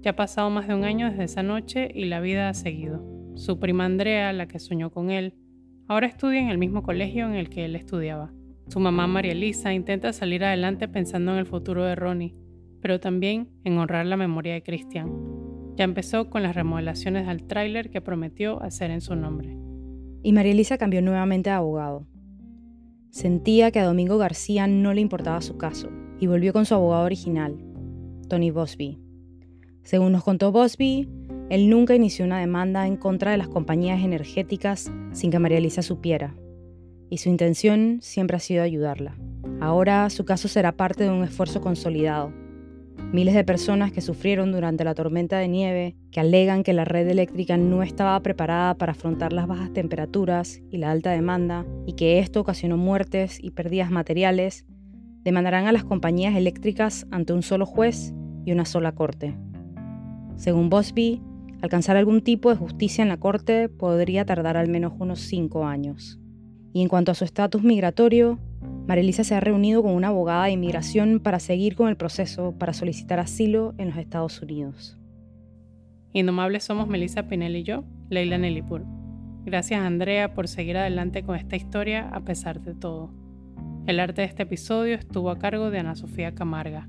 [0.00, 3.04] Ya ha pasado más de un año desde esa noche y la vida ha seguido.
[3.34, 5.34] Su prima Andrea, la que soñó con él,
[5.86, 8.32] ahora estudia en el mismo colegio en el que él estudiaba.
[8.68, 12.34] Su mamá María Elisa intenta salir adelante pensando en el futuro de Ronnie,
[12.80, 15.12] pero también en honrar la memoria de Christian.
[15.76, 19.56] Ya empezó con las remodelaciones al tráiler que prometió hacer en su nombre.
[20.22, 22.06] Y María Elisa cambió nuevamente a abogado.
[23.10, 25.90] Sentía que a Domingo García no le importaba su caso
[26.20, 27.56] y volvió con su abogado original,
[28.30, 28.98] Tony Bosby.
[29.82, 31.10] Según nos contó Bosby,
[31.50, 35.82] él nunca inició una demanda en contra de las compañías energéticas sin que María Elisa
[35.82, 36.34] supiera,
[37.10, 39.18] y su intención siempre ha sido ayudarla.
[39.60, 42.32] Ahora su caso será parte de un esfuerzo consolidado.
[43.12, 47.08] Miles de personas que sufrieron durante la tormenta de nieve, que alegan que la red
[47.08, 52.20] eléctrica no estaba preparada para afrontar las bajas temperaturas y la alta demanda, y que
[52.20, 54.66] esto ocasionó muertes y pérdidas materiales,
[55.24, 58.14] demandarán a las compañías eléctricas ante un solo juez
[58.44, 59.34] y una sola corte.
[60.36, 61.20] Según Bosby,
[61.62, 66.18] Alcanzar algún tipo de justicia en la Corte podría tardar al menos unos cinco años.
[66.72, 68.38] Y en cuanto a su estatus migratorio,
[68.86, 72.72] Marilisa se ha reunido con una abogada de inmigración para seguir con el proceso para
[72.72, 74.98] solicitar asilo en los Estados Unidos.
[76.12, 78.84] Indomables somos Melissa Pinel y yo, Leila Nelipur.
[79.44, 83.12] Gracias Andrea por seguir adelante con esta historia a pesar de todo.
[83.86, 86.88] El arte de este episodio estuvo a cargo de Ana Sofía Camarga.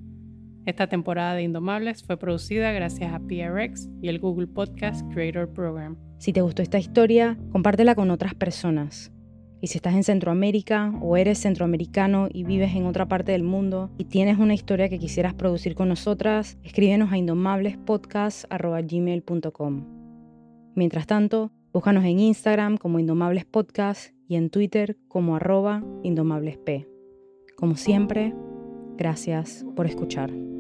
[0.66, 5.98] Esta temporada de Indomables fue producida gracias a PRX y el Google Podcast Creator Program.
[6.20, 9.12] Si te gustó esta historia, compártela con otras personas.
[9.60, 13.90] Y si estás en Centroamérica o eres centroamericano y vives en otra parte del mundo
[13.98, 19.86] y tienes una historia que quisieras producir con nosotras, escríbenos a indomablespodcast.gmail.com.
[20.76, 26.86] Mientras tanto, búscanos en Instagram como Indomables Podcast y en Twitter como arroba indomablesp.
[27.56, 28.34] Como siempre,
[28.98, 30.51] gracias por escuchar.